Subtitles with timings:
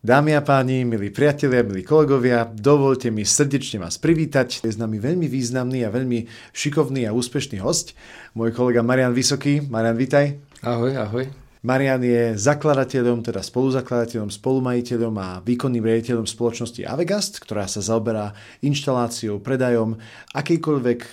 [0.00, 4.64] Dámy a páni, milí priatelia, milí kolegovia, dovolte mi srdečne vás privítať.
[4.64, 6.24] Je s nami veľmi významný a veľmi
[6.56, 7.92] šikovný a úspešný host,
[8.32, 9.60] môj kolega Marian Vysoký.
[9.60, 10.40] Marian, vítaj.
[10.64, 11.49] Ahoj, ahoj.
[11.60, 18.32] Marian je zakladateľom, teda spoluzakladateľom, spolumajiteľom a výkonným riaditeľom spoločnosti Avegast, ktorá sa zaoberá
[18.64, 20.00] inštaláciou, predajom
[20.32, 21.10] akejkoľvek e,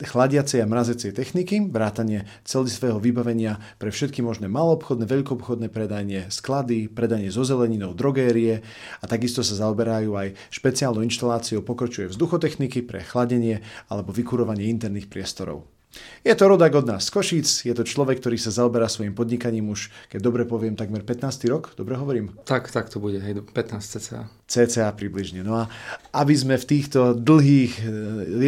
[0.00, 7.28] chladiacej a mrazecej techniky, vrátanie svojho vybavenia pre všetky možné malobchodné, veľkoobchodné predanie, sklady, predanie
[7.28, 8.64] zo zeleninou, drogérie
[8.96, 13.60] a takisto sa zaoberajú aj špeciálnou inštaláciou pokročuje vzduchotechniky pre chladenie
[13.92, 15.81] alebo vykurovanie interných priestorov.
[16.22, 19.74] Je to rodak od nás z Košíc, je to človek, ktorý sa zaoberá svojim podnikaním
[19.74, 21.50] už, keď dobre poviem, takmer 15.
[21.50, 22.32] rok, dobre hovorím?
[22.46, 24.30] Tak, tak to bude, hej, 15 cca.
[24.46, 25.42] CCA približne.
[25.42, 25.68] No a
[26.14, 27.84] aby sme v týchto dlhých e,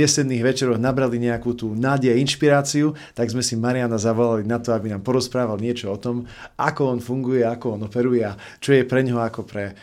[0.06, 4.70] jesenných večeroch nabrali nejakú tú nádej a inšpiráciu, tak sme si Mariana zavolali na to,
[4.70, 8.86] aby nám porozprával niečo o tom, ako on funguje, ako on operuje a čo je
[8.86, 9.74] pre ňoho ako pre e,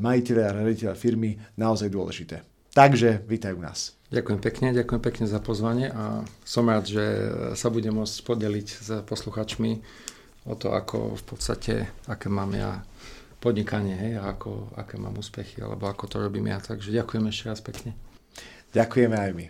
[0.00, 2.53] majiteľa a riaditeľa firmy naozaj dôležité.
[2.74, 3.94] Takže vítaj u nás.
[4.10, 7.06] Ďakujem pekne, ďakujem pekne za pozvanie a som rád, že
[7.54, 9.78] sa budem môcť podeliť s posluchačmi
[10.50, 12.82] o to, ako v podstate, aké mám ja
[13.38, 16.58] podnikanie, hej, a ako, aké mám úspechy, alebo ako to robím ja.
[16.58, 17.94] Takže ďakujem ešte raz pekne.
[18.74, 19.46] Ďakujeme aj my.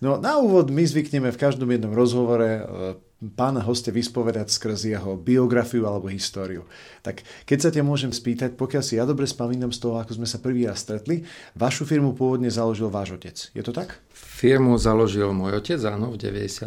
[0.00, 2.64] No na úvod my zvykneme v každom jednom rozhovore
[3.22, 6.66] pána hostia vyspovedať skrz jeho biografiu alebo históriu.
[7.06, 10.26] Tak keď sa ťa môžem spýtať, pokiaľ si ja dobre spomínam z toho, ako sme
[10.26, 11.22] sa prvý raz stretli,
[11.54, 13.38] vašu firmu pôvodne založil váš otec.
[13.54, 14.02] Je to tak?
[14.10, 16.66] Firmu založil môj otec, áno, v 95.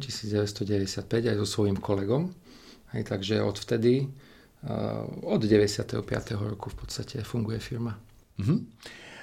[0.00, 2.32] 1995 aj so svojím kolegom.
[2.96, 4.08] Hej, takže odvtedy,
[4.64, 6.00] uh, od 95.
[6.40, 7.94] roku v podstate funguje firma.
[8.40, 8.64] Uh-huh.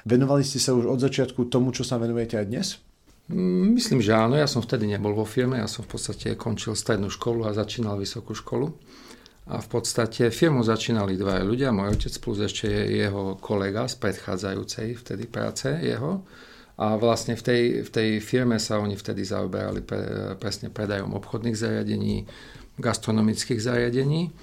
[0.07, 2.67] Venovali ste sa už od začiatku tomu, čo sa venujete aj dnes?
[3.27, 4.39] Mm, myslím, že áno.
[4.39, 5.59] Ja som vtedy nebol vo firme.
[5.59, 8.71] Ja som v podstate končil strednú školu a začínal vysokú školu.
[9.47, 14.99] A v podstate firmu začínali dvaja ľudia, môj otec plus ešte jeho kolega z predchádzajúcej
[14.99, 16.27] vtedy práce jeho.
[16.77, 21.55] A vlastne v tej, v tej firme sa oni vtedy zaoberali pre, presne predajom obchodných
[21.55, 22.27] zariadení,
[22.75, 24.35] gastronomických zariadení.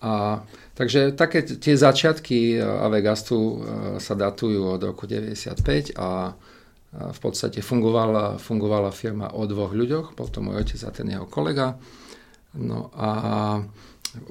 [0.00, 3.56] A, takže také tie začiatky Avegastu e,
[4.00, 6.32] sa datujú od roku 95 a
[6.88, 11.28] v podstate fungovala, fungovala firma o dvoch ľuďoch, bol to môj otec a ten jeho
[11.28, 11.76] kolega.
[12.56, 13.10] No a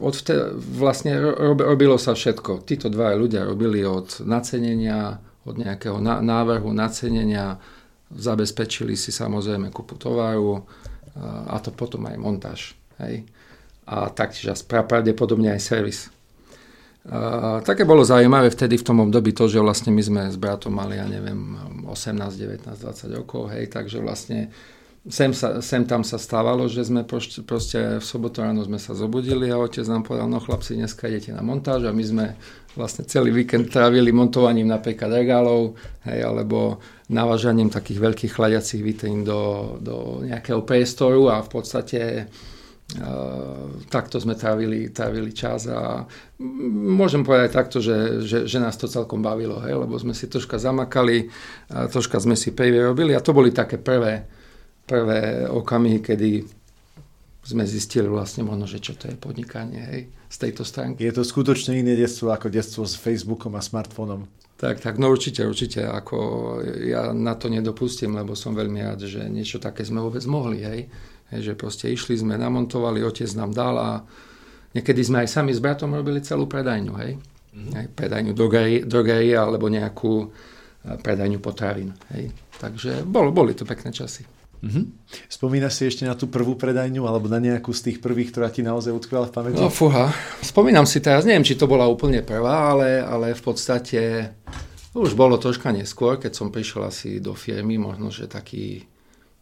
[0.01, 1.21] odvtedy vlastne
[1.53, 2.65] robilo sa všetko.
[2.65, 7.61] Títo dva ľudia robili od nacenenia, od nejakého návrhu nacenenia,
[8.09, 10.65] zabezpečili si samozrejme kupu tovaru
[11.47, 12.61] a to potom aj montáž.
[12.97, 13.29] Hej.
[13.85, 15.99] A taktiež pravdepodobne aj servis.
[17.63, 20.99] Také bolo zaujímavé vtedy v tom období to, že vlastne my sme s bratom mali,
[20.99, 21.55] ja neviem,
[21.87, 24.51] 18, 19, 20 rokov, hej, takže vlastne
[25.07, 28.91] sem, sa, sem tam sa stávalo, že sme proste, proste v sobotu ráno sme sa
[28.91, 32.25] zobudili a otec nám povedal, no chlapci, dneska idete na montáž a my sme
[32.75, 35.79] vlastne celý víkend trávili montovaním napríklad regálov,
[36.11, 41.99] hej, alebo navážaním takých veľkých chladiacich vitrín do, do nejakého priestoru a v podstate
[43.91, 46.07] takto sme trávili, trávili čas a
[46.71, 50.55] môžem povedať takto, že, že, že nás to celkom bavilo, hej, lebo sme si troška
[50.55, 51.27] zamakali,
[51.67, 54.23] troška sme si prevyrobili a to boli také prvé,
[54.87, 56.47] prvé okamihy, kedy
[57.43, 61.03] sme zistili vlastne možno, že čo to je podnikanie hej, z tejto stránky.
[61.03, 64.27] Je to skutočne iné detstvo ako detstvo s Facebookom a smartfónom.
[64.57, 66.17] Tak, tak, no určite, určite, ako
[66.87, 70.81] ja na to nedopustím, lebo som veľmi rád, že niečo také sme vôbec mohli, hej
[71.33, 73.91] Hej, že proste išli sme, namontovali, otec nám dal a
[74.71, 77.11] niekedy sme aj sami s bratom robili celú predajňu, hej.
[77.57, 77.73] Mm-hmm.
[77.73, 78.31] hej predajňu
[78.85, 80.27] drogerie alebo nejakú e,
[81.01, 82.31] predajňu potravín, hej.
[82.57, 84.23] Takže bol, boli to pekné časy.
[84.57, 84.85] Mm-hmm.
[85.29, 88.65] Spomínaš si ešte na tú prvú predajňu alebo na nejakú z tých prvých, ktorá ti
[88.65, 89.61] naozaj utkvela v pamäti?
[89.61, 90.09] No fúha,
[90.41, 94.33] spomínam si teraz, neviem, či to bola úplne prvá, ale, ale v podstate
[94.97, 98.81] už bolo troška neskôr, keď som prišiel asi do firmy, možno, že taký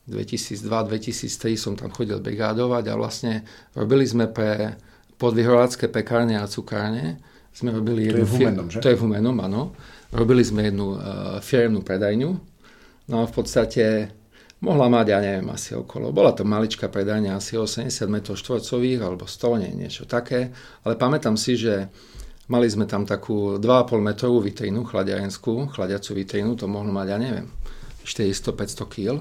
[0.06, 3.42] 2002-2003 som tam chodil brigádovať a vlastne
[3.74, 4.78] robili sme pre
[5.18, 7.18] podvyhrovácké pekárne a cukárne.
[7.56, 8.84] Sme robili to je v Humenom, že?
[8.84, 9.74] To je v Humenom, áno.
[10.12, 11.00] Robili sme jednu uh,
[11.40, 12.32] firemnú predajňu.
[13.10, 14.12] No a v podstate
[14.60, 16.12] mohla mať, ja neviem, asi okolo.
[16.12, 20.52] Bola to maličká predajňa, asi 80 m štvorcových alebo 100, nie, niečo také.
[20.84, 21.90] Ale pamätám si, že
[22.46, 27.48] Mali sme tam takú 2,5 metrovú vitrínu, chladiarenskú, chladiacu vitrínu, to mohlo mať, ja neviem,
[28.06, 29.18] 400-500 kg.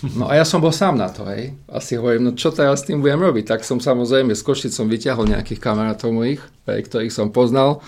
[0.00, 1.52] No a ja som bol sám na to, hej.
[1.68, 3.52] Asi hovorím, no čo teraz s tým budem robiť?
[3.52, 7.84] Tak som samozrejme s Košicom vyťahol nejakých kamarátov mojich, hej, ktorých som poznal.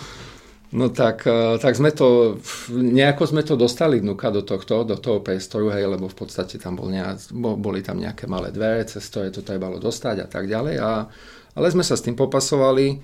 [0.73, 2.41] No tak, e, tak sme to,
[2.73, 6.76] nejako sme to dostali vnúka do tohto, do toho priestoru, hej, lebo v podstate tam
[6.76, 10.81] bol nejak, boli tam nejaké malé dvere, cez ktoré to trebalo dostať a tak ďalej.
[10.81, 11.08] A,
[11.56, 13.00] ale sme sa s tým popasovali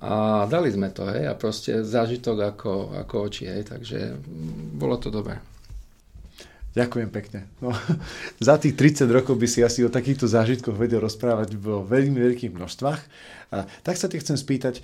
[0.00, 4.16] a dali sme to, hej, a proste zážitok ako, ako oči, hej, takže
[4.76, 5.55] bolo to dobré.
[6.76, 7.48] Ďakujem pekne.
[7.64, 7.72] No,
[8.52, 12.52] za tých 30 rokov by si asi o takýchto zážitkoch vedel rozprávať vo veľmi veľkých
[12.52, 13.00] množstvách.
[13.56, 14.82] A tak sa ti chcem spýtať, e,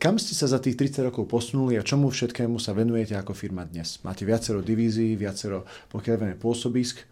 [0.00, 3.68] kam ste sa za tých 30 rokov posunuli a čomu všetkému sa venujete ako firma
[3.68, 4.00] dnes?
[4.08, 7.04] Máte viacero divízií, viacero pokiaľ pôsobisk?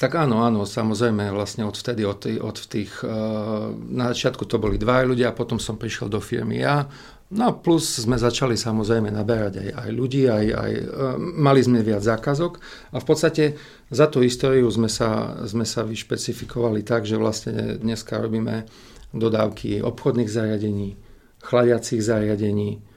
[0.00, 4.80] Tak áno, áno, samozrejme, vlastne od vtedy, od, od tých, uh, na začiatku to boli
[4.80, 6.88] dva ľudia, potom som prišiel do firmy ja,
[7.30, 12.02] no plus sme začali samozrejme naberať aj, aj ľudí, aj, aj uh, mali sme viac
[12.02, 12.58] zákazok
[12.94, 13.44] a v podstate
[13.90, 18.66] za tú históriu sme sa, sme sa vyšpecifikovali tak, že vlastne dneska robíme
[19.10, 20.94] dodávky obchodných zariadení,
[21.42, 22.90] chladiacich zariadení,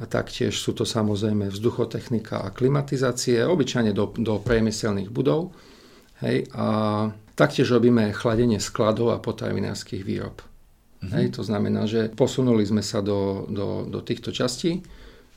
[0.00, 5.52] a taktiež sú to samozrejme vzduchotechnika a klimatizácie, obyčajne do, do priemyselných budov.
[6.24, 6.66] Hej, a
[7.36, 10.40] taktiež robíme chladenie skladov a potravinárskych výrob.
[11.00, 11.12] Mm-hmm.
[11.16, 14.84] Hej, to znamená, že posunuli sme sa do, do, do týchto častí.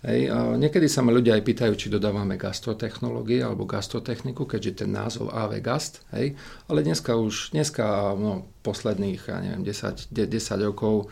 [0.03, 4.91] Hej, a niekedy sa ma ľudia aj pýtajú, či dodávame gastrotechnológie alebo gastrotechniku, keďže ten
[4.91, 6.35] názov AV Gast, hej,
[6.67, 11.07] ale dneska už, dneska no, posledných, ja neviem, 10, 10 rokov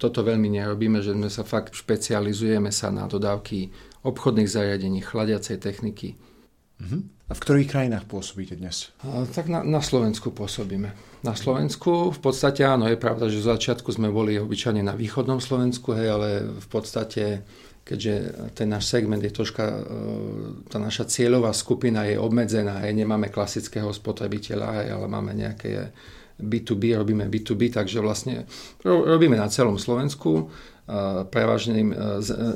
[0.00, 3.68] toto veľmi nerobíme, že sme sa fakt špecializujeme sa na dodávky
[4.08, 6.16] obchodných zariadení, chladiacej techniky.
[7.30, 8.90] A v ktorých krajinách pôsobíte dnes?
[9.06, 10.90] A, tak na, na Slovensku pôsobíme.
[11.22, 15.38] Na Slovensku v podstate áno, je pravda, že v začiatku sme boli obyčajne na východnom
[15.38, 17.46] Slovensku, hej, ale v podstate
[17.80, 18.14] keďže
[18.54, 19.76] ten náš segment je troška, e,
[20.70, 25.90] tá naša cieľová skupina je obmedzená, hej, nemáme klasického spotrebiteľa, hej, ale máme nejaké
[26.38, 28.48] B2B, robíme B2B, takže vlastne
[28.86, 30.48] robíme na celom Slovensku.
[31.30, 31.96] Prevažným, e,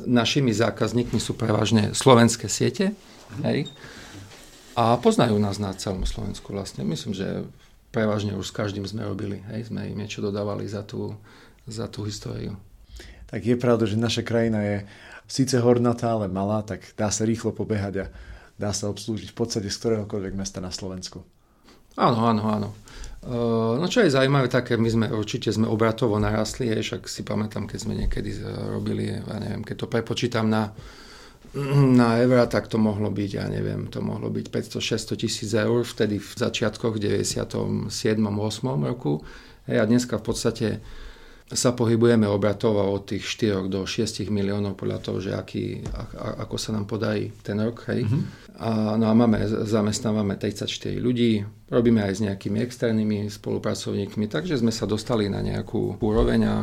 [0.07, 2.95] našimi zákazníkmi sú prevažne slovenské siete,
[3.43, 3.67] hej,
[4.75, 6.83] a poznajú nás na celom Slovensku vlastne.
[6.83, 7.47] Myslím, že
[7.95, 9.39] prevažne už s každým sme robili.
[9.47, 11.15] Hej, sme im niečo dodávali za tú,
[11.63, 12.59] za tú históriu.
[13.31, 14.77] Tak je pravda, že naša krajina je
[15.25, 18.11] síce hornatá, ale malá, tak dá sa rýchlo pobehať a
[18.59, 21.23] dá sa obslúžiť v podstate z ktoréhokoľvek mesta na Slovensku.
[21.95, 22.69] Áno, áno, áno.
[23.79, 27.79] No čo je zaujímavé, také my sme určite sme obratovo narastli, však si pamätám, keď
[27.81, 28.37] sme niekedy
[28.69, 30.69] robili, ja neviem, keď to prepočítam na
[31.95, 36.19] na Evra tak to mohlo byť, ja neviem, to mohlo byť 500-600 tisíc eur vtedy
[36.19, 37.87] v začiatkoch 97.
[37.87, 37.87] 8.
[38.83, 39.23] roku.
[39.65, 40.67] Hej, a dneska v podstate
[41.45, 45.85] sa pohybujeme obratovo od tých 4 do 6 miliónov podľa toho, že aký,
[46.17, 47.85] ako sa nám podarí ten rok.
[47.87, 48.03] Hej.
[48.03, 48.21] Mm-hmm.
[48.59, 54.73] A, no a máme, zamestnávame 34 ľudí, robíme aj s nejakými externými spolupracovníkmi, takže sme
[54.73, 56.55] sa dostali na nejakú úroveň a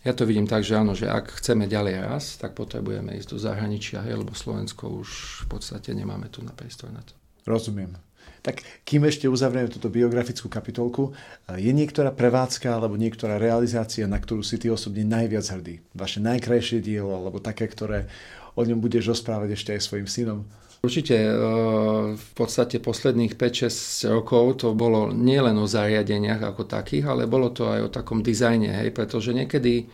[0.00, 3.38] ja to vidím tak, že áno, že ak chceme ďalej raz, tak potrebujeme ísť do
[3.38, 5.08] zahraničia, hej, lebo Slovensko už
[5.44, 7.12] v podstate nemáme tu na priestor na to.
[7.44, 7.92] Rozumiem.
[8.40, 11.12] Tak kým ešte uzavrieme túto biografickú kapitolku,
[11.60, 15.84] je niektorá prevádzka alebo niektorá realizácia, na ktorú si ty osobne najviac hrdý?
[15.92, 18.08] Vaše najkrajšie dielo alebo také, ktoré
[18.56, 20.48] o ňom budeš rozprávať ešte aj svojim synom?
[20.80, 21.32] Určite e,
[22.16, 27.68] v podstate posledných 5-6 rokov to bolo nielen o zariadeniach ako takých, ale bolo to
[27.68, 29.84] aj o takom dizajne, hej, pretože niekedy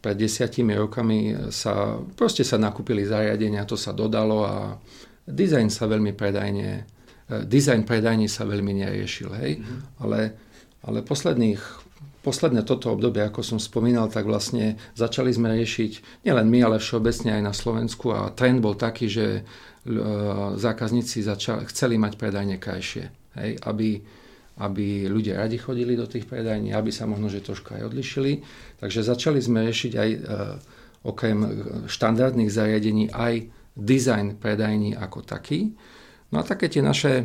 [0.00, 4.76] pred desiatimi rokami sa, proste sa nakúpili zariadenia, to sa dodalo a
[5.28, 6.70] dizajn sa veľmi predajne,
[7.28, 9.80] e, dizajn predajní sa veľmi neriešil, hej, mm-hmm.
[10.08, 10.20] ale,
[10.88, 11.84] ale posledných
[12.24, 17.36] posledné toto obdobie, ako som spomínal, tak vlastne začali sme riešiť nielen my, ale všeobecne
[17.36, 19.44] aj na Slovensku a trend bol taký, že
[20.56, 23.12] zákazníci začali, chceli mať predajne krajšie.
[23.36, 24.00] Hej, aby,
[24.64, 28.40] aby ľudia radi chodili do tých predajní, aby sa možno že trošku aj odlišili.
[28.80, 30.18] Takže začali sme riešiť aj e,
[31.04, 31.38] okrem
[31.90, 35.74] štandardných zariadení aj dizajn predajní ako taký.
[36.32, 37.24] No a také tie naše e,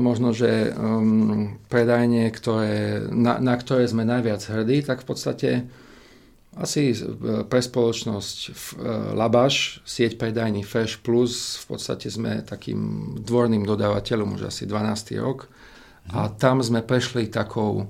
[0.00, 5.50] možno, že um, predajne, ktoré, na, na ktoré sme najviac hrdí, tak v podstate
[6.58, 6.96] asi e,
[7.46, 8.50] pre spoločnosť e,
[9.14, 15.22] Labaš, sieť predajní Fresh Plus, v podstate sme takým dvorným dodávateľom už asi 12.
[15.22, 15.46] rok
[16.10, 16.32] a mhm.
[16.36, 17.86] tam sme prešli takou,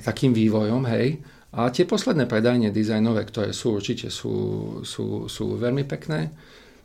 [0.00, 1.20] takým vývojom, hej.
[1.48, 4.34] A tie posledné predajne dizajnové, ktoré sú určite sú,
[4.84, 6.28] sú, sú veľmi pekné.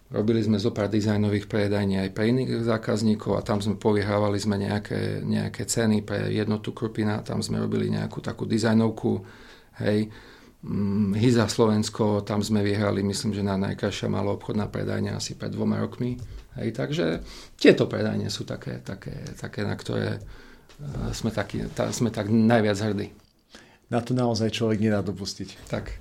[0.07, 4.55] Robili sme zo pár dizajnových predajní aj pre iných zákazníkov a tam sme povyhrávali sme
[4.61, 9.11] nejaké, nejaké ceny pre jednotu krupina, tam sme robili nejakú takú dizajnovku,
[9.83, 10.07] hej
[11.13, 15.75] Hiza Slovensko, tam sme vyhrali, myslím, že na najkrajšia malo obchodná predajňa asi pred dvoma
[15.75, 16.15] rokmi.
[16.55, 17.05] Hej, takže
[17.59, 20.23] tieto predajne sú také, také, také na ktoré
[21.11, 23.11] sme, taký, tá, sme tak najviac hrdí.
[23.91, 25.67] Na to naozaj človek nedá dopustiť.
[25.67, 25.99] Tak.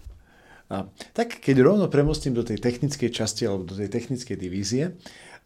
[0.70, 4.94] A, tak keď rovno premostím do tej technickej časti alebo do tej technickej divízie,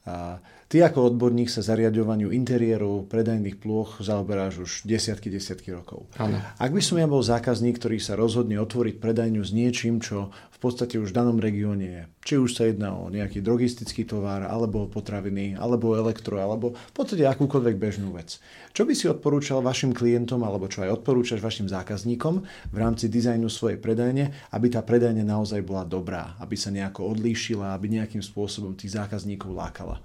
[0.07, 6.11] a ty ako odborník sa zariadovaniu interiérov, predajných plôch zaoberáš už desiatky, desiatky rokov.
[6.19, 6.43] Ano.
[6.59, 10.59] Ak by som ja bol zákazník, ktorý sa rozhodne otvoriť predajňu s niečím, čo v
[10.59, 14.89] podstate už v danom regióne je, či už sa jedná o nejaký drogistický tovar, alebo
[14.89, 18.41] potraviny, alebo elektro, alebo v podstate akúkoľvek bežnú vec.
[18.73, 22.35] Čo by si odporúčal vašim klientom, alebo čo aj odporúčaš vašim zákazníkom
[22.73, 27.77] v rámci dizajnu svojej predajne, aby tá predajne naozaj bola dobrá, aby sa nejako odlíšila,
[27.77, 30.01] aby nejakým spôsobom tých zákazníkov lákala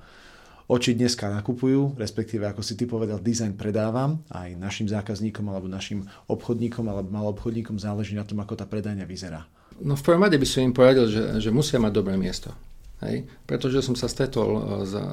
[0.72, 6.08] oči dneska nakupujú, respektíve ako si ty povedal, dizajn predávam aj našim zákazníkom alebo našim
[6.32, 9.44] obchodníkom alebo malobchodníkom záleží na tom, ako tá predajňa vyzerá.
[9.84, 12.56] No v prvom rade by som im poradil, že, že musia mať dobré miesto.
[13.04, 13.28] Hej?
[13.44, 15.04] Pretože som sa stretol s, e,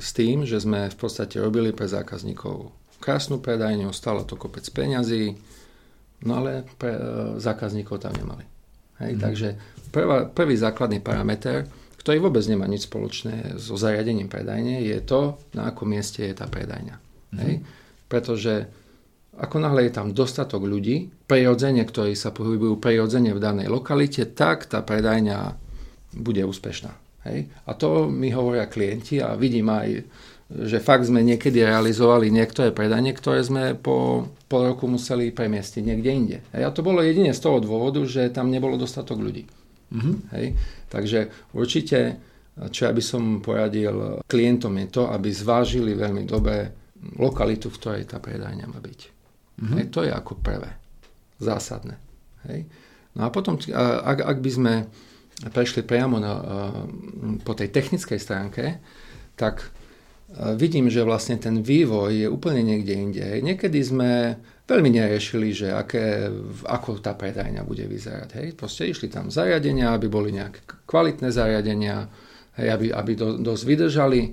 [0.00, 5.36] s tým, že sme v podstate robili pre zákazníkov krásnu predajňu, stalo to kopec peňazí,
[6.24, 7.00] no ale pre e,
[7.42, 8.46] zákazníkov tam nemali.
[9.02, 9.18] Hej?
[9.18, 9.20] Mm.
[9.20, 9.48] Takže
[9.90, 11.66] prvá, prvý základný parameter
[12.02, 16.50] ktorý vôbec nemá nič spoločné so zariadením predajne, je to, na akom mieste je tá
[16.50, 16.96] predajňa.
[16.98, 17.38] Mm-hmm.
[17.38, 17.54] Hej?
[18.10, 18.54] Pretože
[19.38, 24.66] ako náhle je tam dostatok ľudí, prirodzene, ktorí sa pohybujú prirodzene v danej lokalite, tak
[24.66, 25.56] tá predajňa
[26.18, 26.92] bude úspešná.
[27.30, 27.48] Hej?
[27.64, 30.04] A to mi hovoria klienti a vidím aj,
[30.52, 36.10] že fakt sme niekedy realizovali niektoré predajne, ktoré sme po pol roku museli premiestiť niekde
[36.10, 36.38] inde.
[36.50, 36.62] Hej?
[36.66, 39.46] A to bolo jedine z toho dôvodu, že tam nebolo dostatok ľudí.
[39.92, 40.14] Mm-hmm.
[40.32, 40.46] Hej?
[40.88, 41.18] Takže
[41.52, 41.98] určite,
[42.72, 46.72] čo ja by som poradil klientom je to, aby zvážili veľmi dobre
[47.20, 49.00] lokalitu, v ktorej tá predajňa má byť.
[49.60, 49.76] Mm-hmm.
[49.76, 49.84] Hej?
[49.92, 50.70] To je ako prvé.
[51.36, 52.00] Zásadné.
[52.48, 52.64] Hej?
[53.12, 53.60] No a potom,
[54.00, 54.74] ak, ak by sme
[55.52, 56.32] prešli priamo na,
[57.44, 58.80] po tej technickej stránke,
[59.36, 59.68] tak
[60.56, 63.26] vidím, že vlastne ten vývoj je úplne niekde inde.
[63.44, 66.30] Niekedy sme veľmi neriešili, že aké,
[66.66, 68.28] ako tá predajňa bude vyzerať.
[68.38, 68.48] Hej.
[68.54, 72.06] Proste išli tam zariadenia, aby boli nejaké kvalitné zariadenia,
[72.58, 74.30] hej, aby, aby do, dosť vydržali, e,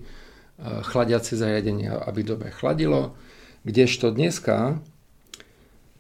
[0.86, 3.18] chladiace zariadenia, aby dobre chladilo.
[3.66, 4.80] Kdežto dneska,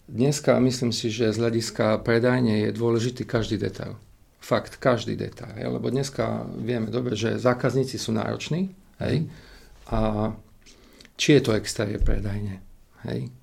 [0.07, 3.98] dneska myslím si, že z hľadiska predajne je dôležitý každý detail.
[4.39, 5.51] Fakt, každý detail.
[5.57, 5.74] Hej.
[5.74, 8.71] Lebo dneska vieme dobre, že zákazníci sú nároční.
[9.01, 9.25] Hej.
[9.89, 10.31] A
[11.19, 12.62] či je to exteriér predajne.
[13.03, 13.38] Hej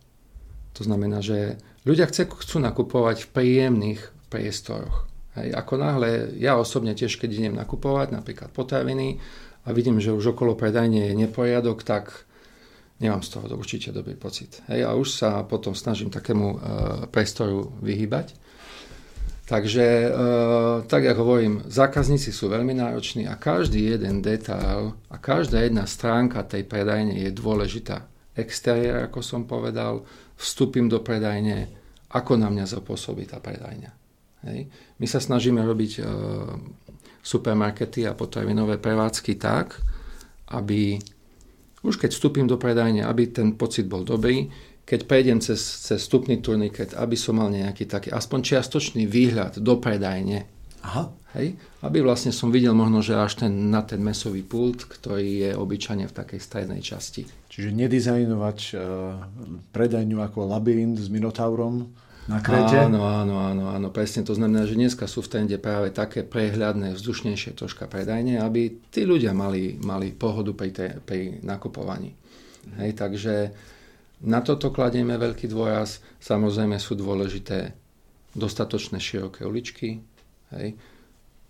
[0.76, 1.56] to znamená, že
[1.88, 5.08] ľudia chce, chcú nakupovať v príjemných priestoroch.
[5.36, 9.20] Hej, ako náhle, ja osobne tiež, keď idem nakupovať napríklad potraviny
[9.64, 12.28] a vidím, že už okolo predajne je neporiadok, tak
[13.00, 14.64] nemám z toho určite dobrý pocit.
[14.68, 16.58] Hej, a už sa potom snažím takému e,
[17.12, 18.32] priestoru vyhybať.
[19.46, 20.10] Takže, e,
[20.88, 26.42] tak ako hovorím, zákazníci sú veľmi nároční a každý jeden detail a každá jedna stránka
[26.48, 28.08] tej predajne je dôležitá.
[28.36, 30.04] Exteriér, ako som povedal,
[30.36, 31.68] vstúpim do predajne,
[32.12, 33.90] ako na mňa zapôsobí tá predajňa.
[34.46, 34.70] Hej.
[35.00, 36.02] My sa snažíme robiť e,
[37.24, 39.80] supermarkety a potravinové prevádzky tak,
[40.54, 41.00] aby
[41.82, 44.46] už keď vstúpim do predajne, aby ten pocit bol dobrý,
[44.86, 49.74] keď prejdem cez, cez vstupný turniket, aby som mal nejaký taký aspoň čiastočný výhľad do
[49.82, 50.46] predajne.
[50.86, 51.10] Aha.
[51.36, 51.60] Hej?
[51.84, 56.08] Aby vlastne som videl možno, že až ten, na ten mesový pult, ktorý je obyčajne
[56.08, 57.28] v takej strednej časti.
[57.52, 58.80] Čiže nedizajnovať uh,
[59.76, 61.92] predajňu ako labyrint s Minotaurom
[62.26, 62.88] na Krete?
[62.88, 64.24] Áno, áno, áno, áno, presne.
[64.24, 69.04] To znamená, že dneska sú v trende práve také prehľadné, vzdušnejšie troška predajne, aby tí
[69.04, 72.16] ľudia mali, mali pohodu pri, te, pri nakupovaní.
[72.82, 73.34] Hej, takže
[74.26, 76.02] na toto kladieme veľký dôraz.
[76.18, 77.76] Samozrejme sú dôležité
[78.34, 80.02] dostatočné široké uličky.
[80.50, 80.95] Hej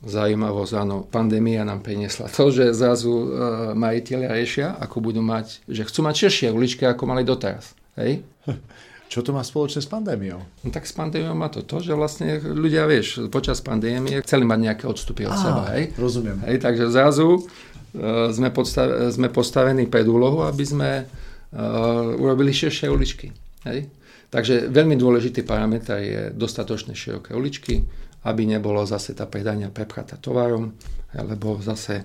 [0.05, 3.27] zaujímavosť, áno, pandémia nám priniesla to, že zrazu e,
[3.73, 7.73] majiteľia riešia, ako budú mať, že chcú mať širšie uličky, ako mali doteraz.
[7.97, 8.21] Hej?
[9.07, 10.43] Čo to má spoločné s pandémiou?
[10.43, 14.59] No, tak s pandémiou má to to, že vlastne ľudia, vieš, počas pandémie chceli mať
[14.67, 15.63] nejaké odstupy od Á, seba.
[15.79, 15.95] Hej?
[15.95, 16.43] Rozumiem.
[16.43, 22.91] Hej, takže zrazu uh, sme, podstav- sme postavení pred úlohu, aby sme uh, urobili širšie
[22.91, 23.31] uličky.
[23.63, 23.87] Hej?
[24.27, 27.87] Takže veľmi dôležitý parameter je dostatočné široké uličky,
[28.27, 30.75] aby nebolo zase tá predania prepchatá tovarom,
[31.15, 32.03] lebo zase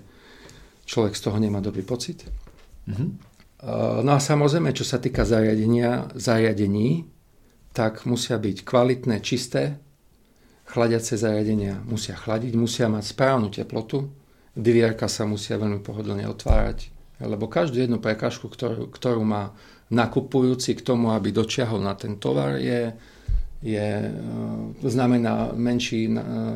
[0.86, 2.22] človek z toho nemá dobrý pocit.
[2.86, 3.10] Mm-hmm.
[4.06, 7.06] No a samozrejme, čo sa týka zariadenia, zariadení,
[7.74, 9.82] tak musia byť kvalitné, čisté,
[10.66, 14.10] chladiace zariadenia musia chladiť, musia mať správnu teplotu,
[14.58, 16.90] dvierka sa musia veľmi pohodlne otvárať,
[17.22, 19.54] lebo každú jednu prekažku, ktorú, ktorú má
[19.92, 22.96] nakupujúci k tomu, aby dočiahol na ten tovar, je
[23.62, 24.10] je,
[24.82, 26.10] znamená menší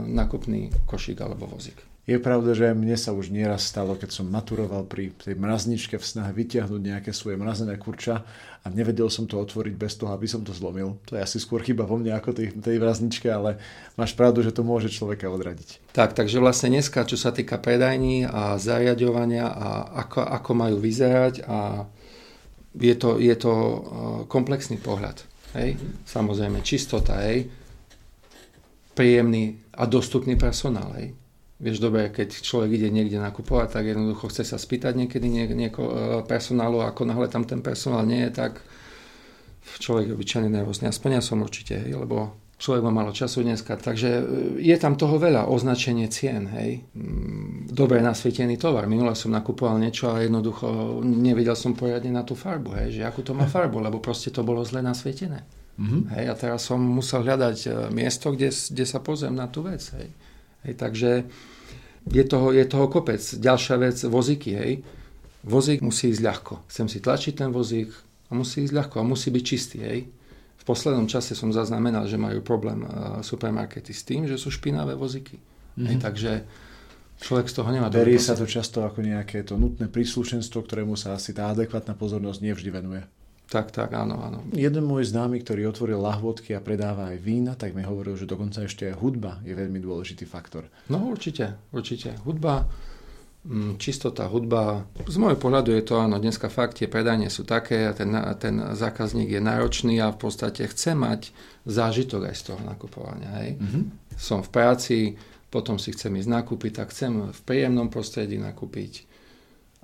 [0.09, 1.77] nákupný košík alebo vozík.
[2.05, 6.05] Je pravda, že mne sa už nieraz stalo, keď som maturoval pri tej mrazničke v
[6.05, 8.21] snahe vytiahnuť nejaké svoje mrazené kurča
[8.61, 11.01] a nevedel som to otvoriť bez toho, aby som to zlomil.
[11.09, 13.57] To je asi skôr chyba vo mne ako tej, tej mrazničke, ale
[13.97, 15.97] máš pravdu, že to môže človeka odradiť.
[15.97, 19.67] Tak, takže vlastne dneska, čo sa týka predajní a zariadovania a
[20.05, 21.89] ako, ako majú vyzerať a
[22.77, 23.77] je to, je to e,
[24.29, 25.25] komplexný pohľad.
[25.55, 25.79] Hej?
[26.05, 27.47] Samozrejme, čistota, hej?
[28.95, 30.95] príjemný a dostupný personál.
[30.95, 31.11] Hej?
[31.59, 35.83] Vieš dobre, keď človek ide niekde nakupovať, tak jednoducho chce sa spýtať niekedy nie, nieko,
[35.87, 35.93] e,
[36.27, 38.59] personálu, ako náhle tam ten personál nie je, tak
[39.79, 40.87] človek je obyčajne nervózny.
[40.87, 42.35] Aspoň ja som určite, hej, lebo
[42.65, 43.77] človek má malo času dneska.
[43.77, 44.23] Takže e,
[44.65, 46.81] je tam toho veľa, označenie cien, hej.
[46.97, 48.89] Mm, dobre nasvietený tovar.
[48.89, 53.21] Minule som nakupoval niečo a jednoducho nevedel som poriadne na tú farbu, hej, že akú
[53.21, 55.45] to má farbu, lebo proste to bolo zle nasvietené.
[55.77, 56.01] Mm-hmm.
[56.17, 59.85] Hej, a teraz som musel hľadať e, miesto, kde, kde sa pozriem na tú vec.
[59.93, 60.09] Hej.
[60.65, 61.11] Hej, takže
[62.09, 63.21] je toho, je toho kopec.
[63.21, 64.57] Ďalšia vec, vozíky.
[64.57, 64.71] Hej.
[65.45, 66.53] Vozík musí ísť ľahko.
[66.73, 67.93] Chcem si tlačiť ten vozík
[68.29, 69.77] a musí ísť ľahko a musí byť čistý.
[69.85, 69.99] Hej.
[70.65, 74.97] V poslednom čase som zaznamenal, že majú problém uh, supermarkety s tým, že sú špinavé
[74.97, 75.37] vozíky.
[75.37, 75.85] Mm-hmm.
[75.85, 76.31] Hej, takže
[77.21, 81.13] človek z toho nemá Berie sa to často ako nejaké to nutné príslušenstvo, ktorému sa
[81.13, 83.05] asi tá adekvátna pozornosť nevždy venuje.
[83.45, 84.41] Tak, tak, áno, áno.
[84.57, 88.65] Jeden môj známy, ktorý otvoril lahvodky a predáva aj vína, tak mi hovoril, že dokonca
[88.65, 90.65] ešte aj hudba je veľmi dôležitý faktor.
[90.89, 92.17] No určite, určite.
[92.25, 92.65] Hudba,
[93.45, 94.89] mm, čistota, hudba.
[95.05, 98.11] Z môjho pohľadu je to, áno, dneska fakt tie predanie sú také a ten,
[98.41, 101.29] ten zákazník je náročný a v podstate chce mať
[101.69, 103.29] zážitok aj z toho nakupovania.
[103.45, 103.61] Hej?
[103.61, 103.83] Mm-hmm.
[104.17, 104.97] Som v práci,
[105.53, 109.15] potom si chcem ísť nakúpiť, tak chcem v príjemnom prostredí nakúpiť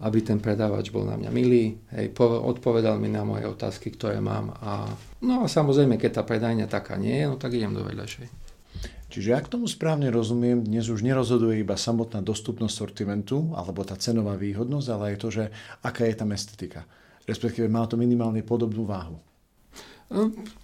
[0.01, 4.49] aby ten predávač bol na mňa milý, hej, odpovedal mi na moje otázky, ktoré mám.
[4.57, 4.89] A,
[5.21, 8.40] no a samozrejme, keď tá predajňa taká nie je, no tak idem do vedľajšej.
[9.11, 14.39] Čiže ak tomu správne rozumiem, dnes už nerozhoduje iba samotná dostupnosť sortimentu alebo tá cenová
[14.39, 15.43] výhodnosť, ale aj to, že
[15.83, 16.87] aká je tam estetika.
[17.27, 19.19] Respektíve má to minimálne podobnú váhu.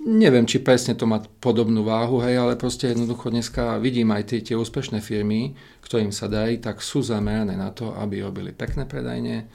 [0.03, 4.39] Neviem, či presne to má podobnú váhu, hej, ale proste jednoducho dneska vidím aj tie,
[4.43, 9.47] tie úspešné firmy, ktorým sa darí, tak sú zamerané na to, aby robili pekné predajne,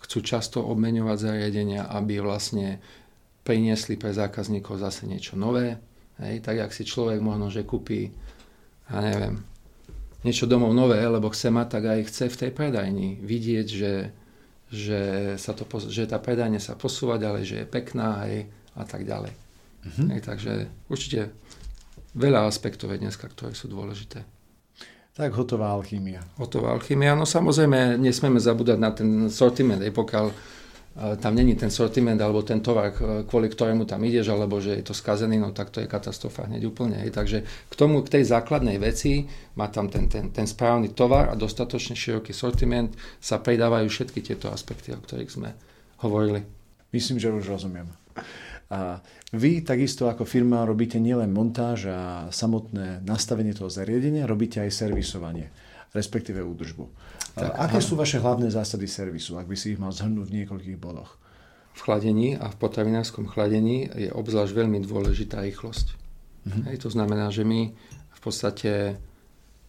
[0.00, 2.80] chcú často obmeňovať zariadenia, aby vlastne
[3.44, 5.76] priniesli pre zákazníkov zase niečo nové.
[6.24, 8.23] Hej, tak ak si človek možno, že kúpi,
[8.90, 9.40] ja neviem,
[10.24, 13.94] niečo domov nové, lebo chce mať, tak aj chce v tej predajni vidieť, že,
[14.72, 15.00] že,
[15.36, 19.32] sa to, že tá predajne sa posúva ďalej, že je pekná, hej, a tak ďalej.
[19.84, 20.06] Uh-huh.
[20.16, 20.52] Hej, takže
[20.88, 21.28] určite
[22.16, 24.24] veľa aspektov je dneska, ktoré sú dôležité.
[25.14, 26.26] Tak hotová alchýmia.
[26.40, 30.34] Hotová alchýmia, no samozrejme nesmieme zabúdať na ten sortiment, pokiaľ
[30.94, 32.94] tam není ten sortiment alebo ten tovar,
[33.26, 36.70] kvôli ktorému tam ideš, alebo že je to skazený, no tak to je katastrofa hneď
[36.70, 37.02] úplne.
[37.02, 37.10] Hej.
[37.10, 39.26] Takže k tomu, k tej základnej veci,
[39.58, 44.54] má tam ten, ten, ten správny tovar a dostatočne široký sortiment, sa predávajú všetky tieto
[44.54, 45.50] aspekty, o ktorých sme
[46.06, 46.46] hovorili.
[46.94, 47.90] Myslím, že už rozumiem.
[48.70, 49.02] A
[49.34, 55.50] vy takisto ako firma robíte nielen montáž a samotné nastavenie toho zariadenia, robíte aj servisovanie,
[55.94, 56.84] respektíve údržbu.
[57.38, 57.86] Tak, Aké aha.
[57.86, 61.16] sú vaše hlavné zásady servisu, ak by si ich mal zhrnúť v niekoľkých bodoch?
[61.74, 65.86] V chladení a v potravinárskom chladení je obzvlášť veľmi dôležitá rýchlosť.
[66.50, 66.60] Mhm.
[66.70, 67.70] Hej, to znamená, že my
[68.10, 68.98] v podstate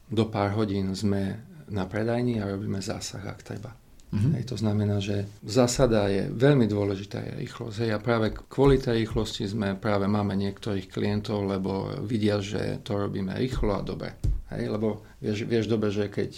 [0.10, 3.74] do pár hodín sme na predajni a robíme zásah, ak treba.
[4.13, 4.32] Mm-hmm.
[4.38, 7.76] Hej, to znamená, že zásada je veľmi dôležitá je rýchlosť.
[7.84, 12.96] Hej, a práve kvôli tej rýchlosti sme práve máme niektorých klientov, lebo vidia, že to
[12.96, 14.15] robíme rýchlo a dobre.
[14.56, 16.32] Hej, lebo vieš, vieš dobre, že keď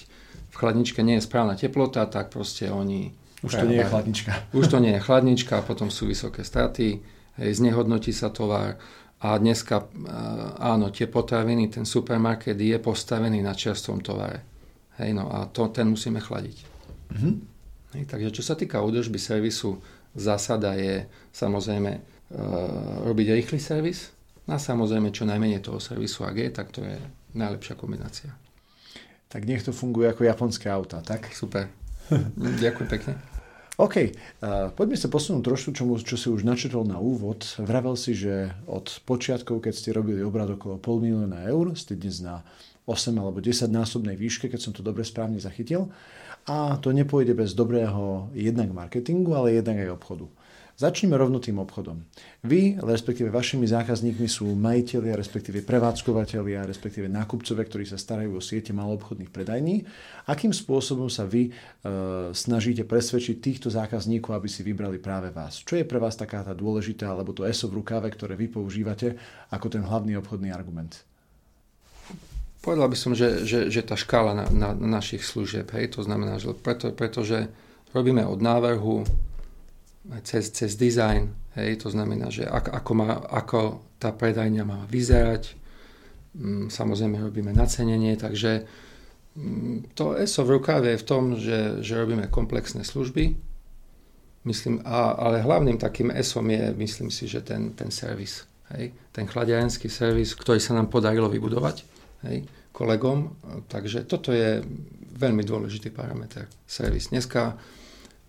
[0.48, 3.14] v chladničke nie je správna teplota, tak proste oni...
[3.46, 4.32] Už práve, to nie je chladnička.
[4.58, 6.98] Už to nie je chladnička, potom sú vysoké straty,
[7.38, 8.80] hej, znehodnotí sa tovar
[9.18, 9.90] a dneska
[10.62, 14.46] áno, tie potraviny, ten supermarket je postavený na čerstvom tovare.
[14.98, 16.58] Hej, no a to, ten musíme chladiť.
[17.14, 17.57] Mm-hmm.
[17.96, 19.80] Hej, takže čo sa týka údržby servisu,
[20.12, 22.02] zásada je samozrejme e,
[23.08, 24.12] robiť rýchly servis
[24.48, 27.00] a samozrejme čo najmenej toho servisu, ak je, tak to je
[27.36, 28.36] najlepšia kombinácia.
[29.28, 31.32] Tak nech to funguje ako japonské auta, tak?
[31.32, 31.68] Super.
[32.64, 33.14] Ďakujem pekne.
[33.78, 37.46] OK, uh, poďme sa posunúť trošku, čo, čo si už načetol na úvod.
[37.62, 42.18] Vravel si, že od počiatkov, keď ste robili obrad okolo pol milióna eur, ste dnes
[42.26, 42.42] na
[42.90, 45.94] 8 alebo 10 násobnej výške, keď som to dobre správne zachytil.
[46.48, 50.28] A to nepôjde bez dobrého jednak marketingu, ale jednak aj obchodu.
[50.78, 52.06] Začneme rovno tým obchodom.
[52.46, 58.78] Vy, respektíve vašimi zákazníkmi sú majiteľia, respektíve prevádzkovateľia, respektíve nákupcovia, ktorí sa starajú o siete
[58.78, 59.90] maloobchodných predajní.
[60.30, 61.52] Akým spôsobom sa vy e,
[62.30, 65.66] snažíte presvedčiť týchto zákazníkov, aby si vybrali práve vás?
[65.66, 69.18] Čo je pre vás taká tá dôležitá, alebo to ESO v rukáve, ktoré vy používate
[69.50, 70.94] ako ten hlavný obchodný argument?
[72.68, 76.04] Povedal by som, že, že, že tá škála na, na, na našich služieb, hej, to
[76.04, 77.48] znamená, že preto, pretože
[77.96, 79.08] robíme od návrhu
[80.28, 83.60] cez, cez design, hej, to znamená, že ako, ako, má, ako
[84.04, 85.56] tá predajňa má vyzerať,
[86.36, 88.68] mm, samozrejme robíme nacenenie, takže
[89.40, 93.32] mm, to ESO v rukáve je v tom, že, že robíme komplexné služby,
[94.44, 98.44] myslím, a, ale hlavným takým ESOM je, myslím si, že ten, ten servis,
[98.76, 101.96] hej, ten chladiarenský servis, ktorý sa nám podarilo vybudovať,
[102.28, 103.34] hej, kolegom,
[103.66, 104.62] takže toto je
[105.18, 107.10] veľmi dôležitý parameter, servis.
[107.10, 107.58] Dneska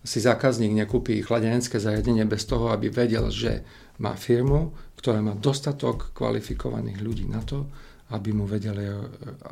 [0.01, 3.61] si zákazník nekúpi chladenské zariadenie bez toho, aby vedel, že
[4.01, 7.69] má firmu, ktorá má dostatok kvalifikovaných ľudí na to,
[8.09, 8.89] aby mu vedeli,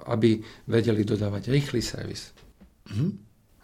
[0.10, 2.34] aby vedeli dodávať rýchly servis.
[2.90, 3.12] Mm-hmm.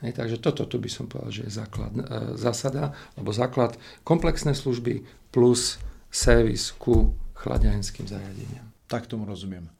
[0.06, 2.04] Hej, takže toto tu by som povedal, že je základ, e,
[2.38, 3.74] zásada, alebo základ
[4.06, 5.02] komplexné služby
[5.34, 5.82] plus
[6.14, 8.70] servis ku chladiarenským zariadeniam.
[8.86, 9.73] Tak tomu rozumiem.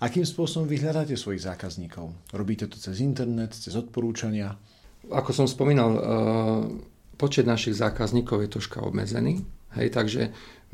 [0.00, 2.32] Akým spôsobom vyhľadáte svojich zákazníkov?
[2.32, 4.56] Robíte to cez internet, cez odporúčania?
[5.08, 6.00] ako som spomínal, eh,
[7.16, 9.40] počet našich zákazníkov je troška obmedzený.
[9.70, 10.22] Hej, takže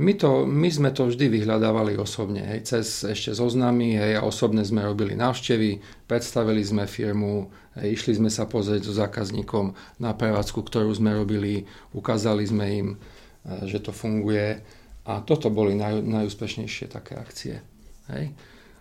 [0.00, 4.64] my, to, my sme to vždy vyhľadávali osobne, hej, cez ešte zoznamy, hej, a osobne
[4.64, 10.64] sme robili návštevy, predstavili sme firmu, hej, išli sme sa pozrieť so zákazníkom na prevádzku,
[10.64, 14.64] ktorú sme robili, ukázali sme im, eh, že to funguje
[15.04, 17.60] a toto boli naj, najúspešnejšie také akcie.
[18.08, 18.32] Hej.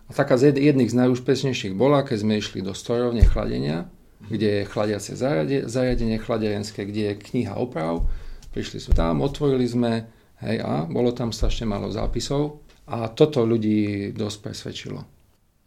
[0.06, 3.90] A taká z jedných z najúspešnejších bola, keď sme išli do strojovne chladenia,
[4.26, 5.18] kde je chladiace
[5.66, 8.06] zariadenie chladiarenské, kde je kniha oprav.
[8.54, 10.08] Prišli sme tam, otvorili sme,
[10.46, 15.02] hej, a bolo tam strašne málo zápisov a toto ľudí dosť presvedčilo.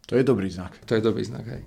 [0.08, 0.80] To je dobrý znak.
[0.88, 1.62] To je dobrý znak, hej.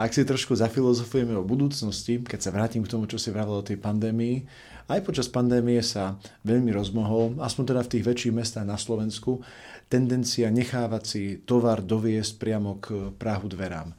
[0.00, 3.66] Ak si trošku zafilozofujeme o budúcnosti, keď sa vrátim k tomu, čo si vravel o
[3.66, 4.48] tej pandémii,
[4.88, 9.44] aj počas pandémie sa veľmi rozmohol, aspoň teda v tých väčších mestách na Slovensku,
[9.90, 13.90] tendencia nechávať si tovar doviesť priamo k práhu dverám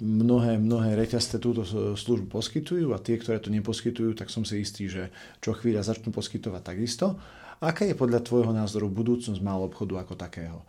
[0.00, 1.64] mnohé, mnohé reťazce túto
[1.96, 5.08] službu poskytujú a tie, ktoré to neposkytujú, tak som si istý, že
[5.40, 7.16] čo chvíľa začnú poskytovať takisto.
[7.64, 10.60] Aká je podľa tvojho názoru budúcnosť malého obchodu ako takého?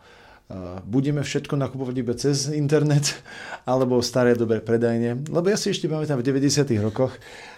[0.86, 3.20] Budeme všetko nakupovať iba cez internet
[3.70, 5.28] alebo staré dobré predajne?
[5.28, 6.64] Lebo ja si ešte pamätám v 90.
[6.80, 7.12] rokoch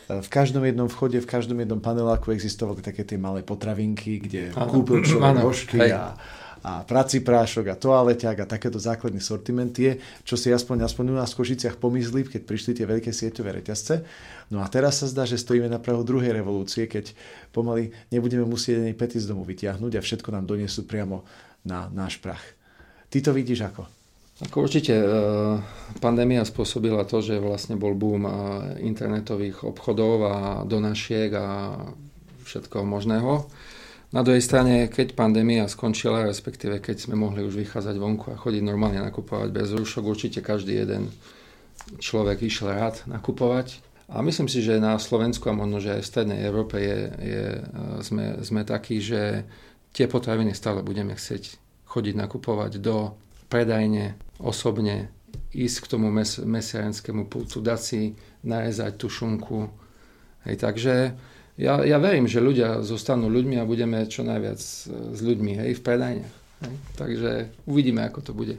[0.08, 5.04] v každom jednom vchode, v každom jednom paneláku existovali také tie malé potravinky, kde kúpil
[5.04, 6.16] človek rožky a,
[6.62, 11.16] a prací prášok a toaleťák a takéto základný sortiment je, čo si aspoň, aspoň u
[11.16, 14.02] nás v Košiciach pomyslí, keď prišli tie veľké sieťové reťazce.
[14.50, 17.14] No a teraz sa zdá, že stojíme na prahu druhej revolúcie, keď
[17.54, 21.22] pomaly nebudeme musieť ani pety z domu vyťahnuť a všetko nám donesú priamo
[21.62, 22.42] na náš prach.
[23.08, 23.98] Ty to vidíš ako?
[24.38, 25.06] Ako určite e,
[25.98, 28.32] pandémia spôsobila to, že vlastne bol boom e,
[28.86, 31.74] internetových obchodov a donašiek a
[32.46, 33.50] všetkoho možného.
[34.08, 38.64] Na druhej strane, keď pandémia skončila, respektíve keď sme mohli už vychádzať vonku a chodiť
[38.64, 41.12] normálne nakupovať bez rúšok, určite každý jeden
[42.00, 43.84] človek išiel rád nakupovať.
[44.08, 47.44] A myslím si, že na Slovensku a možno, že aj v Strednej Európe je, je,
[48.00, 49.44] sme, sme takí, že
[49.92, 53.12] tie potraviny stále budeme chcieť chodiť nakupovať do
[53.52, 55.12] predajne, osobne,
[55.52, 58.00] ísť k tomu mes, mesiarenskému pultu, dať si
[58.44, 59.68] narezať tú šunku.
[60.48, 60.94] Hej, takže
[61.58, 64.74] ja, ja verím, že ľudia zostanú ľuďmi a budeme čo najviac e,
[65.12, 66.34] s ľuďmi hej, v predajniach.
[66.62, 66.74] Hej.
[66.94, 67.30] Takže
[67.66, 68.56] uvidíme, ako to bude.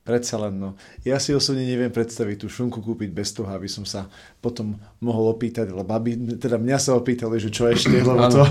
[0.00, 0.70] Predsa len, no.
[1.04, 4.08] Ja si osobne neviem predstaviť tú šunku kúpiť bez toho, aby som sa
[4.40, 8.42] potom mohol opýtať, lebo aby, teda mňa sa opýtali, že čo ešte, lebo to,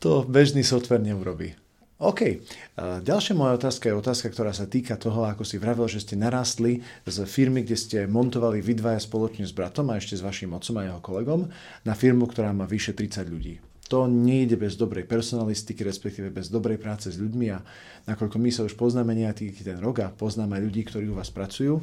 [0.00, 1.52] to bežný software neurobí.
[1.98, 2.46] OK.
[2.78, 6.78] Ďalšia moja otázka je otázka, ktorá sa týka toho, ako si vravel, že ste narastli
[7.02, 10.78] z firmy, kde ste montovali vy dvaja spoločne s bratom a ešte s vašim otcom
[10.78, 11.50] a jeho kolegom
[11.82, 13.58] na firmu, ktorá má vyše 30 ľudí.
[13.90, 17.58] To nejde bez dobrej personalistiky, respektíve bez dobrej práce s ľuďmi a
[18.06, 21.82] nakoľko my sa už poznáme nejaký ten rok a poznáme ľudí, ktorí u vás pracujú,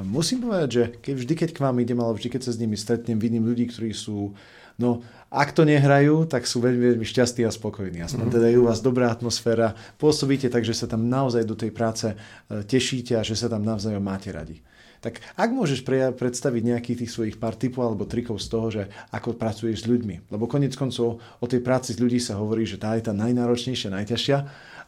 [0.00, 2.74] musím povedať, že keď vždy, keď k vám idem, alebo vždy, keď sa s nimi
[2.74, 4.32] stretnem, vidím ľudí, ktorí sú
[4.80, 8.04] No, ak to nehrajú, tak sú veľmi, veľmi šťastní a spokojní.
[8.04, 8.36] Aspoň mm-hmm.
[8.36, 9.72] teda je u vás dobrá atmosféra.
[9.96, 12.16] Pôsobíte tak, že sa tam naozaj do tej práce e,
[12.64, 14.60] tešíte a že sa tam navzájom máte radi.
[15.02, 18.82] Tak ak môžeš pre, predstaviť nejakých tých svojich pár typov alebo trikov z toho, že
[19.10, 20.30] ako pracuješ s ľuďmi.
[20.30, 23.90] Lebo konec koncov o tej práci s ľudí sa hovorí, že tá je tá najnáročnejšia,
[23.98, 24.38] najťažšia.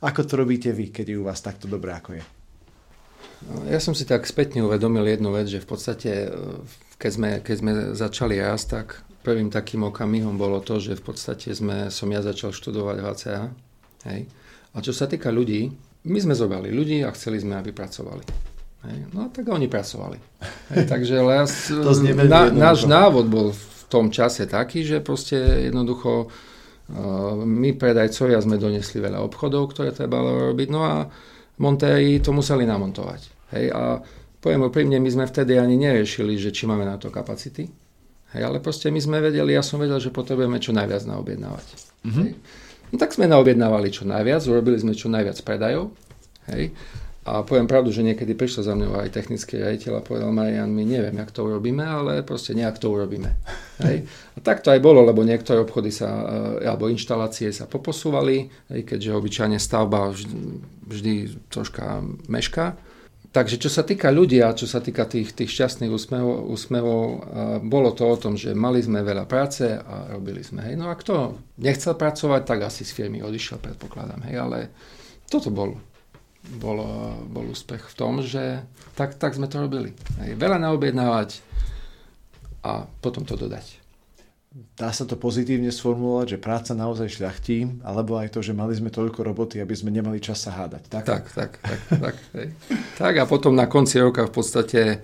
[0.06, 2.24] Ako to robíte vy, keď je u vás takto dobré, ako je?
[3.68, 6.62] Ja som si tak spätne uvedomil jednu vec, že v podstate e,
[6.94, 11.56] keď sme, keď sme začali rast, tak prvým takým okamihom bolo to, že v podstate
[11.56, 13.44] sme, som ja začal študovať HCA.
[14.12, 14.28] Hej.
[14.74, 15.72] A čo sa týka ľudí,
[16.04, 18.24] my sme zobrali ľudí a chceli sme, aby pracovali.
[18.84, 18.98] Hej.
[19.16, 20.20] No tak oni pracovali.
[20.76, 21.52] Hej, takže les,
[22.28, 28.60] na, náš návod bol v tom čase taký, že proste jednoducho uh, my predajcovia sme
[28.60, 31.08] donesli veľa obchodov, ktoré trebalo robiť, no a
[31.56, 33.20] montéri to museli namontovať.
[33.56, 34.04] Hej, a
[34.44, 37.83] poviem úprimne, my sme vtedy ani neriešili, že či máme na to kapacity,
[38.34, 41.66] hej, ale proste my sme vedeli, ja som vedel, že potrebujeme čo najviac naobjednávať.
[42.04, 42.24] Mm-hmm.
[42.26, 42.30] Hej.
[42.92, 45.94] No tak sme naobjednávali čo najviac, urobili sme čo najviac predajov.
[46.50, 46.74] Hej.
[47.24, 50.84] A poviem pravdu, že niekedy prišiel za mňou aj technický riaditeľ a povedal, Marian, my
[50.84, 53.32] neviem, jak to urobíme, ale proste nejak to urobíme.
[53.80, 54.04] Hej.
[54.36, 56.12] A tak to aj bolo, lebo niektoré obchody sa,
[56.60, 60.36] e, alebo inštalácie sa poposúvali, hej, keďže obyčajne stavba vždy,
[60.84, 61.14] vždy
[61.48, 62.76] troška mešká.
[63.34, 67.02] Takže čo sa týka ľudí a čo sa týka tých, tých šťastných úsmevov, úsmevov,
[67.66, 70.62] bolo to o tom, že mali sme veľa práce a robili sme.
[70.62, 70.78] Hej.
[70.78, 74.22] No a kto nechcel pracovať, tak asi z firmy odišiel, predpokladám.
[74.30, 74.38] Hej.
[74.38, 74.58] Ale
[75.26, 75.74] toto bol,
[76.62, 76.78] bol,
[77.26, 78.62] bol úspech v tom, že
[78.94, 79.90] tak, tak sme to robili.
[80.22, 80.38] Hej.
[80.38, 81.42] Veľa naobjednávať
[82.62, 83.83] a potom to dodať
[84.54, 88.86] dá sa to pozitívne sformulovať, že práca naozaj šľachtí, alebo aj to, že mali sme
[88.86, 90.86] toľko roboty, aby sme nemali čas sa hádať.
[90.86, 91.50] Tak, tak, tak.
[91.58, 92.48] Tak, tak, hej.
[92.94, 95.02] tak a potom na konci roka v podstate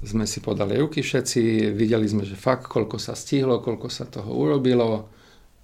[0.00, 4.32] sme si podali ruky všetci, videli sme, že fakt, koľko sa stihlo, koľko sa toho
[4.32, 5.12] urobilo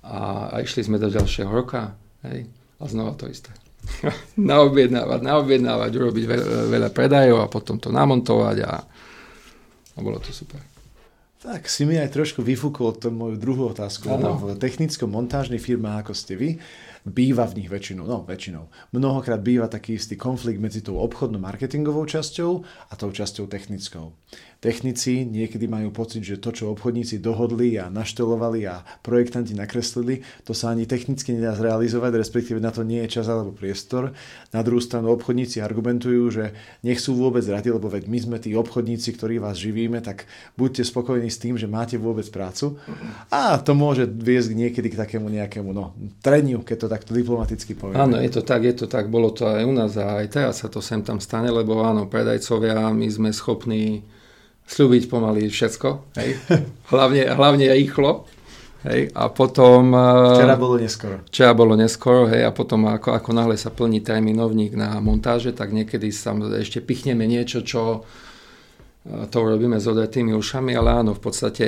[0.05, 1.97] a, a išli sme do ďalšieho roka
[2.29, 2.45] hej,
[2.77, 3.49] a znova to isté.
[4.37, 8.73] naobjednávať, naobjednávať, urobiť veľa, veľa predajov a potom to namontovať a,
[9.97, 10.61] a bolo to super.
[11.39, 14.11] Tak si mi aj trošku vyfúkol tú moju druhú otázku.
[14.11, 14.35] Ano.
[14.43, 16.59] V technicko-montážnej firme, ako ste vy,
[17.07, 22.11] býva v nich väčšinou, no väčšinou, mnohokrát býva taký istý konflikt medzi tou obchodnou marketingovou
[22.11, 24.11] časťou a tou časťou technickou.
[24.59, 30.51] Technici niekedy majú pocit, že to, čo obchodníci dohodli a naštelovali a projektanti nakreslili, to
[30.51, 34.11] sa ani technicky nedá zrealizovať, respektíve na to nie je čas alebo priestor.
[34.51, 36.45] Na druhú stranu obchodníci argumentujú, že
[36.83, 40.27] nech sú vôbec radi, lebo veď my sme tí obchodníci, ktorí vás živíme, tak
[40.59, 42.83] buďte spokojní s tým, že máte vôbec prácu.
[43.31, 47.95] A to môže viesť niekedy k takému nejakému no, treniu, keď to takto diplomaticky poviem.
[47.95, 50.55] Áno, je to tak, je to tak, bolo to aj u nás a aj teraz
[50.61, 54.03] sa to sem tam stane, lebo áno, predajcovia, my sme schopní
[54.69, 55.89] slúbiť pomaly všetko,
[56.21, 56.37] hej.
[56.93, 58.29] Hlavne, hlavne rýchlo.
[58.87, 59.91] Hej, a potom...
[59.91, 61.17] Eh, včera bolo neskoro.
[61.27, 65.75] Včera bolo neskoro, hej, a potom ako, ako náhle sa plní terminovník na montáže, tak
[65.75, 68.07] niekedy sa ešte pichneme niečo, čo
[69.03, 71.67] eh, to robíme s odretými ušami, ale áno, v podstate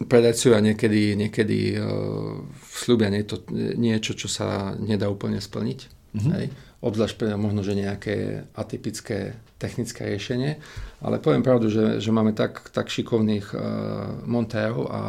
[0.00, 2.40] predajcovia niekedy, niekedy uh,
[2.72, 5.78] slúbia niečo, niečo, čo sa nedá úplne splniť.
[6.16, 6.32] Mm-hmm.
[6.40, 6.46] Hej
[6.80, 10.56] obzvlášť pre možno, že nejaké atypické technické riešenie.
[11.04, 13.60] Ale poviem pravdu, že, že máme tak, tak šikovných uh,
[14.24, 15.02] montérov a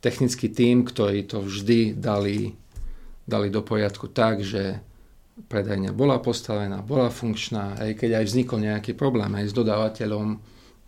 [0.00, 2.56] technický tím, ktorí to vždy dali,
[3.28, 4.80] dali do poriadku tak, že
[5.34, 10.28] predajňa bola postavená, bola funkčná, aj keď aj vznikol nejaký problém aj s dodávateľom.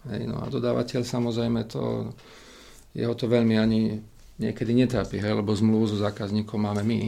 [0.07, 2.15] Hej, no a dodávateľ samozrejme to,
[2.97, 3.81] jeho to veľmi ani
[4.37, 7.01] niekedy netrápi, hej, lebo zmluvu so zákazníkom máme my.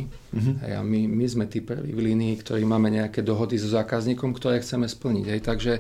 [0.65, 4.33] Hej, a my, my sme tí prví v línii, ktorí máme nejaké dohody so zákazníkom,
[4.33, 5.25] ktoré chceme splniť.
[5.29, 5.73] Hej, takže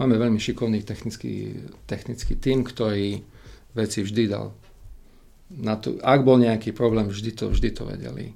[0.00, 3.20] máme veľmi šikovný technický, technický tým, ktorý
[3.76, 4.56] veci vždy dal.
[5.52, 8.32] Na to, ak bol nejaký problém, vždy to, vždy to vedeli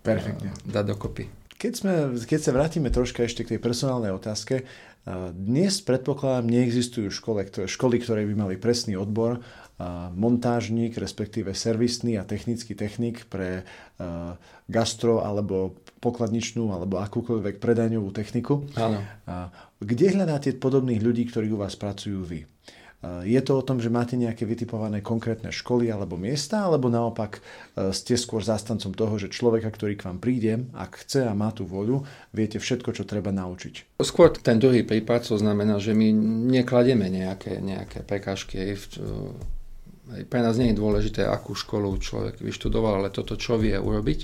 [0.00, 0.56] Perfektne.
[0.64, 1.24] dať dokopy.
[1.58, 1.92] Keď, sme,
[2.24, 4.64] keď sa vrátime troška ešte k tej personálnej otázke,
[5.34, 9.40] dnes predpokladám, neexistujú školy, ktoré, školy, ktoré by mali presný odbor
[10.12, 13.62] montážnik, respektíve servisný a technický technik pre
[14.66, 18.66] gastro alebo pokladničnú alebo akúkoľvek predajňovú techniku.
[18.74, 18.98] Áno.
[19.78, 22.42] Kde hľadáte podobných ľudí, ktorí u vás pracujú vy?
[23.22, 27.38] Je to o tom, že máte nejaké vytipované konkrétne školy alebo miesta, alebo naopak
[27.94, 31.62] ste skôr zástancom toho, že človeka, ktorý k vám príde, ak chce a má tú
[31.62, 32.02] voľu,
[32.34, 34.02] viete všetko, čo treba naučiť?
[34.02, 36.10] Skôr ten druhý prípad, to znamená, že my
[36.58, 38.84] nekladieme nejaké, nejaké prekážky v
[40.28, 44.20] pre nás nie je dôležité, akú školu človek vyštudoval, ale toto, čo vie urobiť.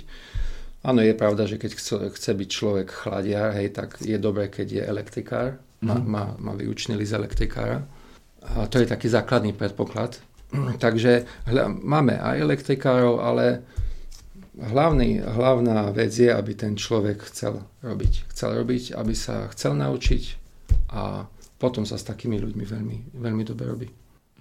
[0.84, 4.66] Áno, je pravda, že keď chce, chce byť človek chladiar, hej, tak je dobré, keď
[4.68, 7.84] je elektrikár, má, má, má vyučený list elektrikára.
[8.44, 10.20] A to je taký základný predpoklad.
[10.84, 13.64] Takže hľa, máme aj elektrikárov, ale
[14.60, 18.28] hlavný, hlavná vec je, aby ten človek chcel robiť.
[18.32, 20.22] Chcel robiť, aby sa chcel naučiť
[20.92, 23.88] a potom sa s takými ľuďmi veľmi, veľmi dobre robí.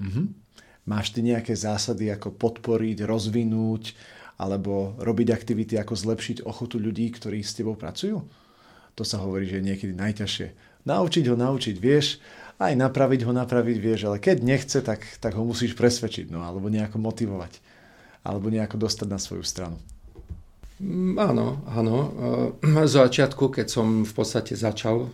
[0.04, 0.43] Mm-hmm.
[0.84, 3.96] Máš ty nejaké zásady, ako podporiť, rozvinúť
[4.36, 8.20] alebo robiť aktivity, ako zlepšiť ochotu ľudí, ktorí s tebou pracujú?
[8.94, 10.48] To sa hovorí, že je niekedy najťažšie.
[10.84, 12.20] Naučiť ho, naučiť, vieš,
[12.60, 16.68] aj napraviť ho, napraviť, vieš, ale keď nechce, tak, tak ho musíš presvedčiť, no, alebo
[16.68, 17.64] nejako motivovať,
[18.28, 19.78] alebo nejako dostať na svoju stranu.
[20.84, 21.96] Mm, áno, áno.
[22.92, 25.08] Z začiatku, keď som v podstate začal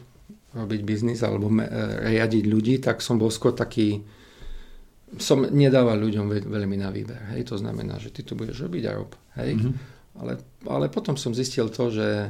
[0.50, 1.46] robiť biznis alebo
[2.10, 4.02] riadiť ľudí, tak som bol skôr taký,
[5.18, 7.34] som nedával ľuďom veľmi na výber.
[7.34, 7.50] Hej?
[7.50, 9.18] To znamená, že ty to budeš robiť a rob.
[9.42, 9.58] Hej?
[9.58, 9.74] Mm-hmm.
[10.22, 10.34] Ale,
[10.70, 12.30] ale potom som zistil to, že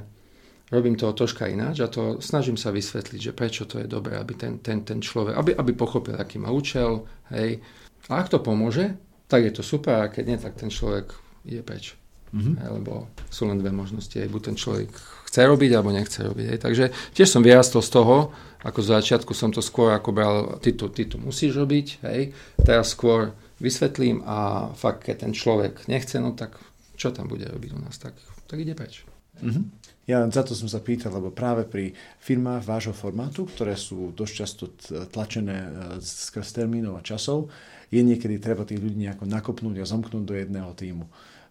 [0.71, 4.37] robím to troška ináč a to snažím sa vysvetliť, že prečo to je dobré, aby
[4.37, 7.03] ten, ten, ten človek, aby, aby pochopil, aký má účel.
[7.33, 7.59] Hej?
[8.07, 8.95] A ak to pomôže,
[9.27, 11.11] tak je to super, a keď nie, tak ten človek
[11.43, 11.99] ide preč.
[12.29, 12.55] Mm-hmm.
[12.61, 12.93] Hej, lebo
[13.27, 14.13] sú len dve možnosti.
[14.15, 14.89] Hej, buď ten človek
[15.29, 16.45] chce robiť, alebo nechce robiť.
[16.49, 16.59] Hej.
[16.65, 18.33] Takže tiež som vyrastol z toho,
[18.65, 22.33] ako z začiatku som to skôr ako bral, ty to, ty to musíš robiť, hej.
[22.57, 26.57] Teraz skôr vysvetlím a fakt, keď ten človek nechce, no tak
[26.97, 28.17] čo tam bude robiť u nás, tak,
[28.49, 29.07] tak ide preč.
[29.39, 29.65] Mm-hmm.
[30.09, 34.33] Ja za to som sa pýtal, lebo práve pri firmách vášho formátu, ktoré sú dosť
[34.33, 34.73] často
[35.13, 35.69] tlačené e,
[36.01, 37.53] skrz termínov a časov,
[37.93, 41.05] je niekedy treba tých ľudí nejako nakopnúť a zomknúť do jedného týmu.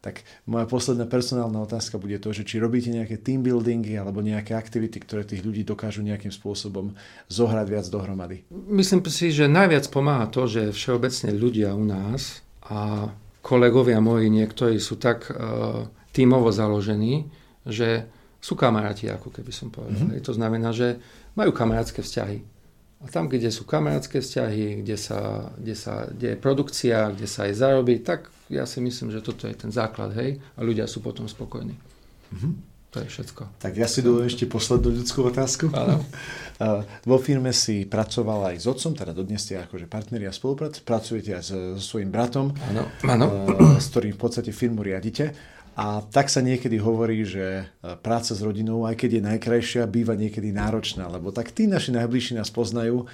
[0.09, 4.57] Tak moja posledná personálna otázka bude to, že či robíte nejaké team buildingy alebo nejaké
[4.57, 6.97] aktivity, ktoré tých ľudí dokážu nejakým spôsobom
[7.29, 8.49] zohrať viac dohromady.
[8.73, 13.12] Myslím si, že najviac pomáha to, že všeobecne ľudia u nás a
[13.44, 15.85] kolegovia moji niektorí sú tak uh,
[16.16, 17.29] tímovo založení,
[17.68, 18.09] že
[18.40, 20.09] sú kamaráti, ako keby som povedal.
[20.09, 20.25] Mm-hmm.
[20.25, 20.97] To znamená, že
[21.37, 22.40] majú kamarátske vzťahy.
[22.99, 27.47] A tam, kde sú kamarátske vzťahy, kde sa, kde sa kde je produkcia, kde sa
[27.47, 31.05] aj zarobí, tak ja si myslím, že toto je ten základ, hej, a ľudia sú
[31.05, 31.77] potom spokojní.
[32.33, 32.53] Mm-hmm.
[32.89, 33.61] To je všetko.
[33.61, 35.69] Tak ja si dovolím ešte poslednú ľudskú otázku.
[35.77, 36.01] Áno.
[37.11, 41.37] Vo firme si pracoval aj s otcom, teda dodnes ste akože partneri a spoluprac, pracujete
[41.37, 42.89] aj so, so svojím bratom, áno.
[43.05, 43.27] Áno.
[43.77, 45.37] s ktorým v podstate firmu riadite.
[45.79, 47.71] A tak sa niekedy hovorí, že
[48.03, 52.35] práca s rodinou, aj keď je najkrajšia, býva niekedy náročná, lebo tak tí naši najbližší
[52.35, 53.07] nás poznajú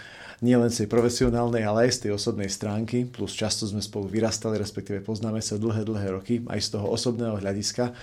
[0.44, 4.60] nielen z tej profesionálnej, ale aj z tej osobnej stránky, plus často sme spolu vyrastali,
[4.60, 7.96] respektíve poznáme sa dlhé, dlhé roky, aj z toho osobného hľadiska.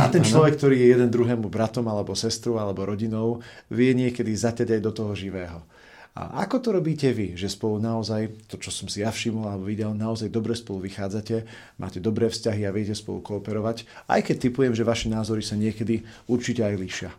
[0.00, 4.80] A ten človek, ktorý je jeden druhému bratom, alebo sestrou, alebo rodinou, vie niekedy zaťať
[4.80, 5.60] aj do toho živého.
[6.12, 9.64] A ako to robíte vy, že spolu naozaj, to čo som si ja všimol alebo
[9.64, 11.48] videl, naozaj dobre spolu vychádzate,
[11.80, 16.04] máte dobré vzťahy a viete spolu kooperovať, aj keď typujem, že vaše názory sa niekedy
[16.28, 17.10] určite aj líšia.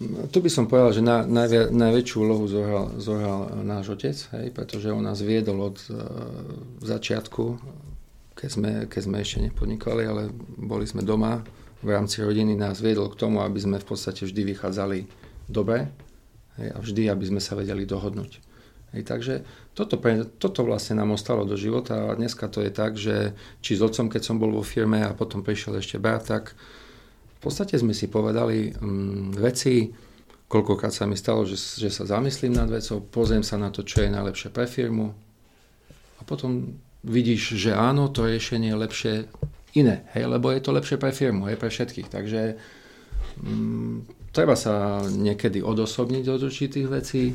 [0.00, 4.88] Tu by som povedal, že na, najvia, najväčšiu úlohu zohral, zohral náš otec, hej, pretože
[4.88, 6.00] on nás viedol od uh,
[6.80, 7.60] začiatku,
[8.32, 11.44] keď sme, keď sme ešte nepodnikali, ale boli sme doma
[11.84, 15.04] v rámci rodiny, nás viedol k tomu, aby sme v podstate vždy vychádzali
[15.52, 15.92] dobre
[16.56, 18.40] hej, a vždy, aby sme sa vedeli dohodnúť.
[18.96, 19.34] Hej, takže
[19.76, 23.76] toto, pre, toto vlastne nám ostalo do života a dneska to je tak, že či
[23.76, 26.56] s otcom, keď som bol vo firme a potom prišiel ešte brat, tak
[27.40, 29.88] v podstate sme si povedali um, veci,
[30.44, 34.04] koľkokrát sa mi stalo, že, že sa zamyslím nad vecou, pozriem sa na to, čo
[34.04, 35.16] je najlepšie pre firmu
[36.20, 39.14] a potom vidíš, že áno, to riešenie je lepšie
[39.72, 42.12] iné, hej, lebo je to lepšie pre firmu, hej, pre všetkých.
[42.12, 42.60] Takže
[43.40, 44.04] um,
[44.36, 47.32] treba sa niekedy odosobniť od určitých vecí,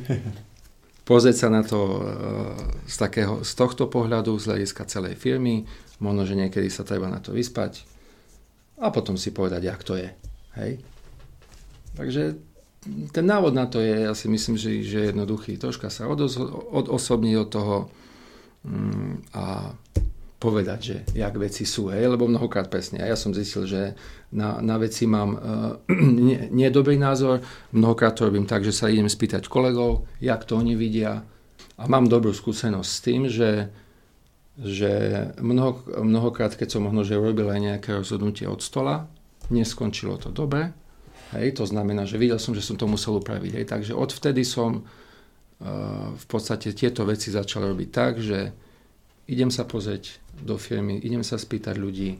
[1.10, 1.98] pozrieť sa na to uh,
[2.86, 5.66] z, takého, z tohto pohľadu, z hľadiska celej firmy,
[5.98, 7.95] možno, že niekedy sa treba na to vyspať,
[8.76, 10.10] a potom si povedať, jak to je.
[10.60, 10.80] Hej?
[11.96, 12.36] Takže
[13.10, 15.58] ten návod na to je, ja si myslím, že, že je jednoduchý.
[15.58, 17.76] Troška sa odosobniť od toho
[18.62, 19.74] mm, a
[20.36, 23.00] povedať, že jak veci sú, hej, lebo mnohokrát presne.
[23.00, 23.96] A ja som zistil, že
[24.30, 25.40] na, na veci mám uh,
[26.28, 26.68] nie, nie
[27.00, 27.40] názor,
[27.72, 31.24] mnohokrát to robím tak, že sa idem spýtať kolegov, jak to oni vidia.
[31.76, 33.72] A mám dobrú skúsenosť s tým, že
[34.56, 34.92] že
[35.36, 39.04] mnoho, mnohokrát, keď som možno, že urobil aj nejaké rozhodnutie od stola,
[39.52, 40.72] neskončilo to dobre,
[41.36, 44.80] hej, to znamená, že videl som, že som to musel upraviť, hej, takže odvtedy som
[44.80, 48.38] uh, v podstate tieto veci začal robiť tak, že
[49.28, 52.16] idem sa pozrieť do firmy, idem sa spýtať ľudí,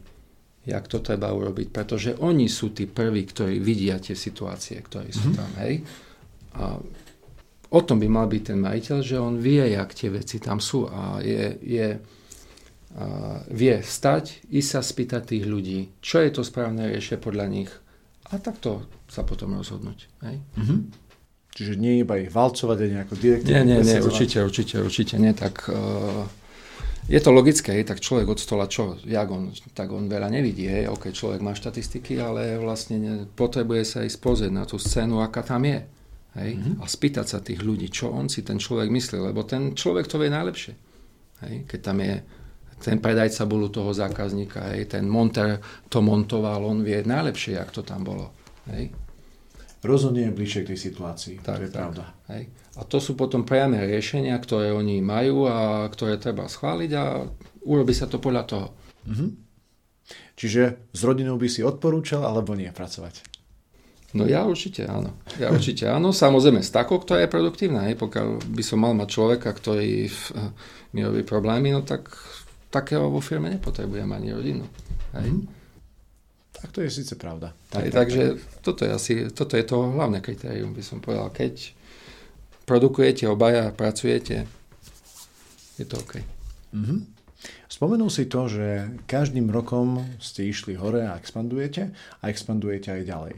[0.67, 5.31] jak to treba urobiť, pretože oni sú tí prví, ktorí vidia tie situácie, ktoré sú
[5.31, 5.39] mm-hmm.
[5.39, 5.73] tam, hej.
[6.57, 6.63] A
[7.71, 10.85] o tom by mal byť ten majiteľ, že on vie, jak tie veci tam sú
[10.91, 11.87] a je, je
[13.51, 17.71] vie stať, i sa spýtať tých ľudí, čo je to správne riešenie podľa nich
[18.31, 19.99] a takto sa potom rozhodnúť.
[20.27, 20.35] Hej?
[20.59, 20.79] Mm-hmm.
[21.55, 23.49] Čiže nie iba ich valcovať a nejako direktne.
[23.49, 25.31] Nie, nie, nie, určite, určite, určite nie.
[25.33, 26.27] Tak uh,
[27.07, 30.67] je to logické, tak človek od stola čo, jak on, tak on veľa nevidí.
[30.67, 30.91] Hej?
[30.91, 35.41] OK, človek má štatistiky, ale vlastne ne, potrebuje sa ísť pozrieť na tú scénu, aká
[35.41, 35.87] tam je.
[36.37, 36.51] Hej?
[36.59, 36.83] Mm-hmm.
[36.83, 40.19] A spýtať sa tých ľudí, čo on si ten človek myslí, lebo ten človek to
[40.19, 40.73] vie najlepšie.
[41.47, 41.63] Hej?
[41.63, 42.21] Keď tam je
[42.77, 45.57] ten predajca bol u toho zákazníka, hej, ten monter
[45.89, 48.29] to montoval, on vie najlepšie, jak to tam bolo.
[48.67, 48.91] Hej.
[49.87, 51.35] rozhodne bližšie k tej situácii.
[51.39, 52.03] Tak, to je tak, pravda.
[52.27, 52.51] Hej.
[52.77, 57.23] A to sú potom priame riešenia, ktoré oni majú a ktoré treba schváliť a
[57.63, 58.67] urobí sa to podľa toho.
[59.07, 59.29] Mm-hmm.
[60.37, 63.25] Čiže s rodinou by si odporúčal alebo nie pracovať?
[64.15, 65.17] No ja určite áno.
[65.41, 66.15] Ja určite áno.
[66.15, 67.87] Samozrejme s takou, ktorá je produktívna.
[67.87, 67.99] Hej.
[67.99, 70.07] Pokiaľ by som mal mať človeka, ktorý
[70.95, 72.11] mi robí problémy, no tak
[72.69, 74.65] takého vo firme nepotrebujem ani rodinu.
[75.15, 75.29] Hej.
[75.31, 75.55] Mm-hmm.
[76.57, 77.53] Tak to je síce pravda.
[77.69, 78.37] Tak, Hej, tak, takže tak.
[78.65, 81.29] Toto, je asi, toto je to hlavné kritérium, by som povedal.
[81.29, 81.77] Keď
[82.65, 84.49] produkujete obaja, pracujete,
[85.77, 86.17] je to OK.
[86.73, 86.99] Mm-hmm.
[87.69, 93.35] Spomenul si to, že každým rokom ste išli hore a expandujete a expandujete aj ďalej.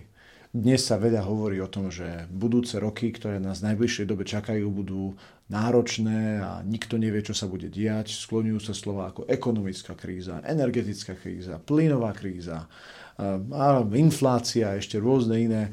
[0.50, 4.66] Dnes sa veľa hovorí o tom, že budúce roky, ktoré nás v najbližšej dobe čakajú,
[4.74, 5.14] budú
[5.46, 8.18] náročné a nikto nevie, čo sa bude diať.
[8.18, 12.66] Skloňujú sa slova ako ekonomická kríza, energetická kríza, plynová kríza,
[13.54, 15.64] a inflácia a ešte rôzne iné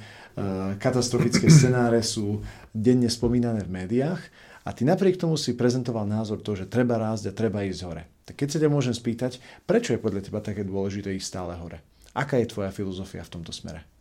[0.77, 4.21] katastrofické scenáre sú denne spomínané v médiách.
[4.69, 8.05] A ty napriek tomu si prezentoval názor to, že treba rásť a treba ísť hore.
[8.29, 11.81] Tak keď sa ťa môžem spýtať, prečo je podľa teba také dôležité ísť stále hore?
[12.13, 13.96] Aká je tvoja filozofia v tomto smere?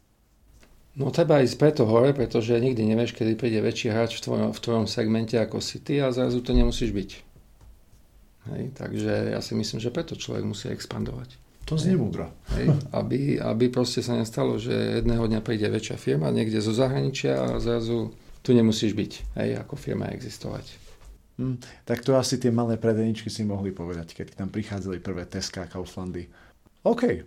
[0.95, 4.59] No treba ísť preto hore, pretože nikdy nevieš, kedy príde väčší hráč v tvojom, v
[4.63, 7.11] tvojom segmente ako si ty a zrazu to nemusíš byť.
[8.45, 11.35] Hej, takže ja si myslím, že preto človek musí expandovať.
[11.65, 12.29] To znie múdro.
[12.93, 17.57] Aby, aby proste sa nestalo, že jedného dňa príde väčšia firma niekde zo zahraničia a
[17.57, 18.13] zrazu
[18.45, 20.77] tu nemusíš byť, hej, ako firma existovať.
[21.41, 25.65] Hm, tak to asi tie malé predeničky si mohli povedať, keď tam prichádzali prvé Teska
[25.65, 26.29] a Kauflandy.
[26.85, 27.25] OK,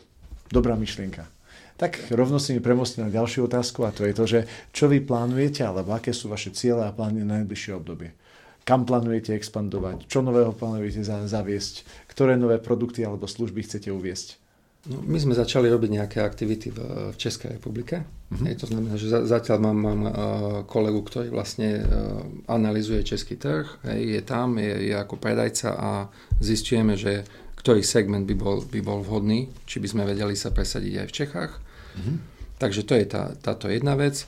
[0.49, 1.38] dobrá myšlienka.
[1.79, 4.41] Tak rovno si mi premostí na ďalšiu otázku a to je to, že
[4.75, 8.19] čo vy plánujete, alebo aké sú vaše ciele a plány na najbližšie obdobie.
[8.67, 10.11] Kam plánujete expandovať?
[10.11, 11.87] Čo nového plánujete zaviesť?
[12.11, 14.43] Ktoré nové produkty alebo služby chcete uviesť?
[14.91, 18.03] No, my sme začali robiť nejaké aktivity v, v Českej republike.
[18.03, 18.45] Mm-hmm.
[18.47, 20.13] Hej, to znamená, že za, zatiaľ mám, mám uh,
[20.67, 25.91] kolegu, ktorý vlastne uh, analizuje český trh, hej, je tam, je, je ako predajca a
[26.41, 27.27] zistujeme, že
[27.59, 31.17] ktorý segment by bol, by bol vhodný, či by sme vedeli sa presadiť aj v
[31.17, 31.53] Čechách.
[31.99, 32.17] Mm-hmm.
[32.63, 34.23] Takže to je tá, táto jedna vec.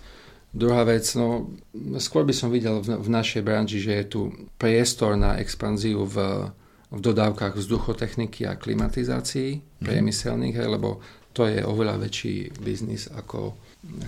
[0.51, 1.55] Druhá vec, no,
[2.03, 4.21] skôr by som videl v, v našej branži, že je tu
[4.59, 6.51] priestor na expanziu v
[6.91, 9.87] v dodávkach vzduchotechniky a klimatizácií mm.
[9.87, 10.99] priemyselných, hej, lebo
[11.31, 13.55] to je oveľa väčší biznis ako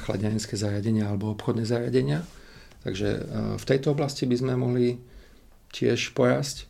[0.02, 2.26] chladiarenské zariadenia alebo obchodné zariadenia.
[2.82, 3.20] Takže e,
[3.54, 4.98] v tejto oblasti by sme mohli
[5.70, 6.66] tiež porasť.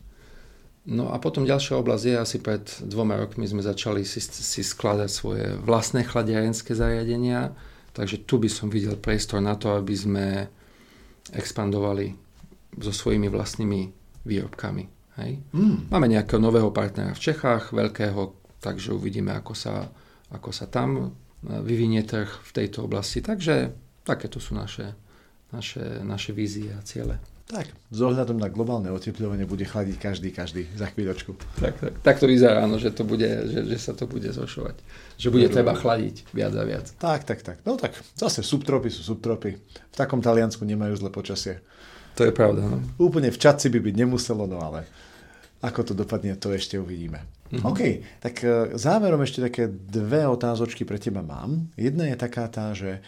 [0.83, 5.09] No a potom ďalšia oblasť je, asi pred dvoma rokmi sme začali si, si skladať
[5.09, 7.55] svoje vlastné chladiarenské zariadenia,
[7.95, 10.25] takže tu by som videl priestor na to, aby sme
[11.31, 12.11] expandovali
[12.83, 13.81] so svojimi vlastnými
[14.27, 14.83] výrobkami.
[15.23, 15.39] Hej.
[15.55, 15.87] Mm.
[15.87, 19.87] Máme nejakého nového partnera v Čechách, veľkého, takže uvidíme, ako sa,
[20.35, 21.03] ako sa tam e,
[21.63, 23.23] vyvinie trh v tejto oblasti.
[23.23, 23.71] Takže
[24.03, 24.97] takéto sú naše,
[25.53, 27.21] naše, naše vízie a ciele.
[27.53, 31.37] Tak, s ohľadom na globálne oteplovanie bude chladiť každý, každý za chvíľočku.
[31.61, 34.81] Tak, tak, tak to vyzerá, áno, že, to bude, že, že sa to bude zhoršovať.
[35.21, 35.55] Že bude Dobre.
[35.61, 36.89] treba chladiť viac a viac.
[36.97, 37.61] Tak, tak, tak.
[37.61, 39.61] No tak, zase subtropy sú subtropy.
[39.93, 41.61] V takom Taliansku nemajú zle počasie.
[42.17, 42.65] To je pravda.
[42.65, 42.81] No.
[42.97, 44.89] Úplne v čaci by byť nemuselo, no ale
[45.61, 47.23] ako to dopadne, to ešte uvidíme.
[47.53, 47.69] Mm-hmm.
[47.69, 47.81] OK,
[48.19, 51.69] tak e, záverom ešte také dve otázočky pre teba mám.
[51.77, 52.99] Jedna je taká tá, že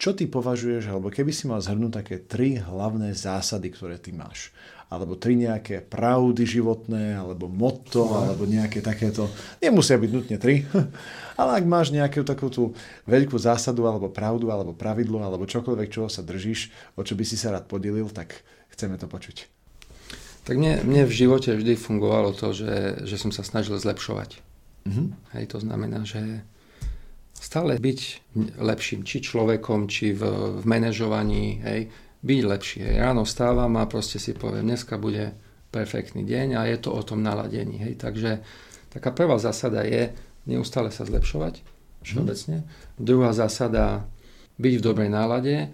[0.00, 4.54] čo ty považuješ, alebo keby si mal zhrnúť také tri hlavné zásady, ktoré ty máš
[4.94, 9.26] alebo tri nejaké pravdy životné, alebo motto, alebo nejaké takéto,
[9.58, 10.62] nemusia byť nutne tri,
[11.40, 12.76] ale ak máš nejakú takú tú
[13.08, 17.34] veľkú zásadu, alebo pravdu, alebo pravidlo, alebo čokoľvek, čoho sa držíš, o čo by si
[17.34, 19.50] sa rád podelil, tak chceme to počuť.
[20.44, 24.44] Tak mne, mne v živote vždy fungovalo to, že, že som sa snažil zlepšovať.
[24.84, 25.06] Mm-hmm.
[25.32, 26.44] Hej, to znamená, že
[27.44, 28.00] stále byť
[28.56, 30.22] lepším, či človekom, či v,
[30.60, 31.92] v manažovaní, hej,
[32.24, 32.78] byť lepší.
[32.88, 32.96] Hej.
[33.04, 35.36] Ráno stávam a proste si poviem, dneska bude
[35.68, 37.84] perfektný deň a je to o tom naladení.
[37.84, 38.00] Hej.
[38.00, 38.40] Takže
[38.88, 40.08] taká prvá zásada je
[40.48, 41.60] neustále sa zlepšovať
[42.00, 42.64] všeobecne.
[42.64, 42.66] Mm.
[42.96, 44.08] Druhá zásada
[44.56, 45.68] byť v dobrej nálade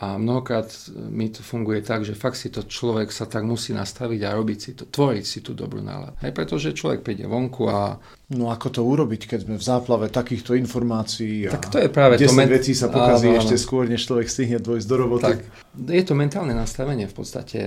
[0.00, 0.72] a mnohokrát
[1.12, 4.58] mi to funguje tak, že fakt si to človek sa tak musí nastaviť a robiť
[4.58, 6.16] si to, tvoriť si tú dobrú náladu.
[6.24, 8.00] Hej, pretože človek príde vonku a...
[8.32, 12.16] No ako to urobiť, keď sme v záplave takýchto informácií a tak to je práve
[12.16, 12.48] 10 to men...
[12.48, 15.36] vecí sa pokazí áno, ešte skôr, než človek stihne dôjsť do roboty.
[15.36, 15.38] Tak,
[15.76, 17.60] je to mentálne nastavenie v podstate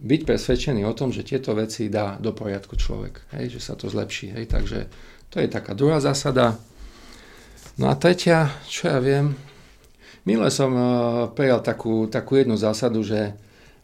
[0.00, 3.92] byť presvedčený o tom, že tieto veci dá do poriadku človek, hej, že sa to
[3.92, 4.32] zlepší.
[4.32, 4.88] Hej, takže
[5.28, 6.56] to je taká druhá zásada.
[7.76, 9.36] No a tretia, čo ja viem,
[10.22, 10.86] Minule som uh,
[11.34, 13.34] prijal takú, takú jednu zásadu, že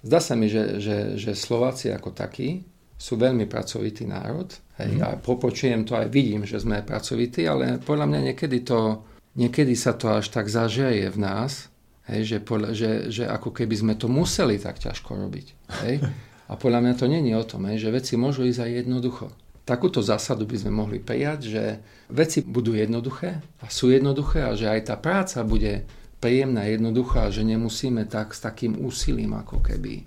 [0.07, 2.63] zdá sa mi, že, že, že Slováci ako takí
[2.99, 4.51] sú veľmi pracovitý národ.
[4.79, 5.03] Hej, mm.
[5.03, 9.03] A popočujem to aj vidím, že sme pracovití, ale podľa mňa niekedy to
[9.39, 11.71] niekedy sa to až tak zažeje v nás,
[12.11, 15.47] hej, že, podľa, že, že ako keby sme to museli tak ťažko robiť.
[15.87, 16.03] Hej.
[16.51, 19.31] A podľa mňa to není o tom, hej, že veci môžu ísť aj jednoducho.
[19.63, 21.65] Takúto zásadu by sme mohli prijať, že
[22.09, 25.85] veci budú jednoduché a sú jednoduché a že aj tá práca bude
[26.19, 30.03] príjemná, jednoduchá, že nemusíme tak s takým úsilím ako keby,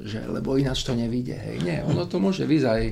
[0.00, 1.34] že lebo ináč to nevíde.
[1.34, 1.56] Hej.
[1.64, 2.82] Nie, ono to môže vyjsť aj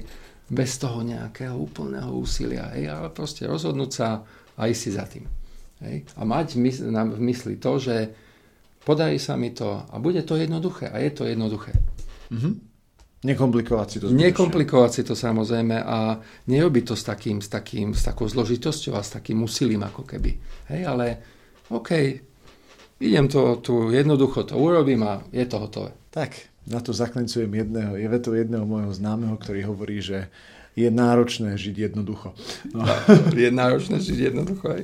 [0.53, 4.25] bez toho nejakého úplného úsilia, hej, ale proste rozhodnúť sa
[4.57, 5.25] a ísť si za tým.
[5.81, 6.05] Hej.
[6.17, 8.13] A mať v mysli to, že
[8.85, 11.73] podarí sa mi to a bude to jednoduché a je to jednoduché.
[12.33, 12.55] Mm-hmm.
[13.23, 14.27] Nekomplikovať si to zbytočne.
[14.27, 16.19] Nekomplikovať si to samozrejme a
[16.51, 20.31] nerobiť to s, takým, s, takým, s takou zložitosťou a s takým úsilím ako keby.
[20.75, 21.07] Hej, ale
[21.71, 21.91] OK,
[23.03, 25.91] idem to tu jednoducho to urobím a je to hotové.
[26.15, 26.39] Tak,
[26.71, 30.31] na to zaklincujem jedného, je to jedného môjho známeho, ktorý hovorí, že
[30.73, 32.33] je náročné žiť jednoducho.
[32.73, 32.87] No.
[33.37, 34.83] Je náročné žiť jednoducho aj.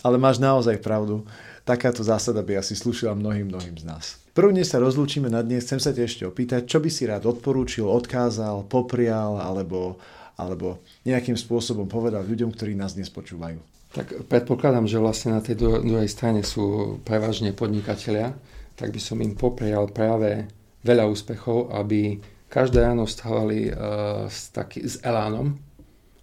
[0.00, 1.28] Ale máš naozaj pravdu.
[1.60, 4.04] Takáto zásada by asi slúšila mnohým, mnohým z nás.
[4.32, 7.84] Prvne sa rozlúčime na dnes, chcem sa te ešte opýtať, čo by si rád odporúčil,
[7.84, 10.00] odkázal, poprial alebo,
[10.40, 13.60] alebo nejakým spôsobom povedal ľuďom, ktorí nás dnes počúvajú.
[13.90, 18.30] Tak predpokladám, že vlastne na tej druhej strane sú prevažne podnikatelia,
[18.78, 20.46] tak by som im poprial práve
[20.86, 25.58] veľa úspechov, aby každé ráno vstávali uh, s, taký, s elánom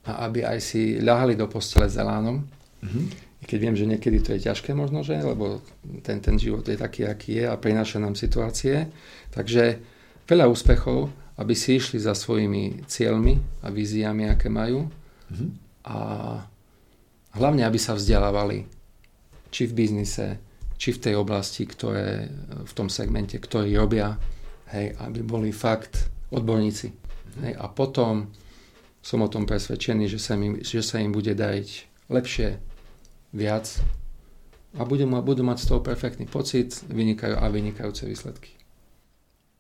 [0.08, 2.48] a aby aj si ľahali do postele s elánom.
[2.84, 5.62] Mm-hmm keď viem, že niekedy to je ťažké možno, že, lebo
[6.02, 8.90] ten, ten život je taký, aký je a prináša nám situácie.
[9.30, 9.78] Takže
[10.26, 14.90] veľa úspechov, aby si išli za svojimi cieľmi a víziami, aké majú.
[15.30, 15.67] Mm-hmm.
[17.38, 18.66] Hlavne, aby sa vzdelávali.
[19.54, 20.42] Či v biznise,
[20.76, 22.28] či v tej oblasti, ktoré,
[22.66, 24.18] v tom segmente, ktorý robia.
[24.74, 26.92] Hej, aby boli fakt odborníci.
[27.46, 28.28] Hej, a potom
[29.00, 32.60] som o tom presvedčený, že sa im, že sa im bude dať lepšie
[33.32, 33.80] viac
[34.76, 38.52] a budú, budú mať z toho perfektný pocit vynikajú a vynikajúce výsledky.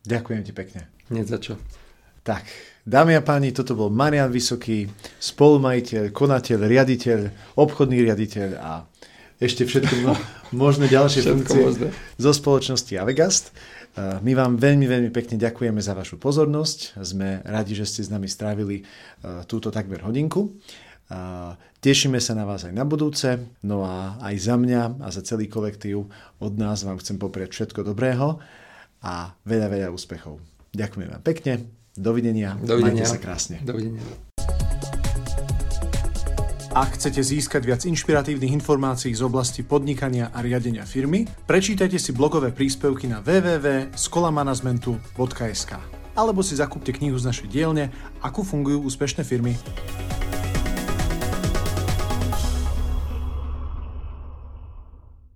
[0.03, 0.82] Ďakujem ti pekne.
[1.07, 1.55] Nie za čo.
[2.28, 2.43] Tak,
[2.84, 7.19] dámy a páni, toto bol Marian Vysoký, spolumajiteľ, konateľ, riaditeľ,
[7.55, 8.84] obchodný riaditeľ a
[9.39, 10.11] ešte všetko
[10.51, 11.88] možné ďalšie všetko funkcie možné.
[12.19, 13.55] zo spoločnosti Avegast.
[13.95, 16.99] My vám veľmi, veľmi pekne ďakujeme za vašu pozornosť.
[16.99, 18.84] Sme radi, že ste s nami strávili
[19.47, 20.51] túto takmer hodinku.
[21.80, 25.47] Tešíme sa na vás aj na budúce, no a aj za mňa a za celý
[25.47, 26.11] kolektív
[26.43, 28.43] od nás vám chcem popriať všetko dobrého
[28.99, 30.43] a veľa, veľa úspechov.
[30.75, 33.04] Ďakujem vám pekne, dovidenia, dovidenia.
[33.04, 33.58] majte sa krásne.
[33.66, 34.00] Dovidenia.
[36.78, 42.54] Ak chcete získať viac inšpiratívnych informácií z oblasti podnikania a riadenia firmy, prečítajte si blogové
[42.54, 45.72] príspevky na www.skolamanagementu.sk
[46.18, 47.89] alebo si zakúpte knihu z našej dielne
[48.22, 49.58] Ako fungujú úspešné firmy.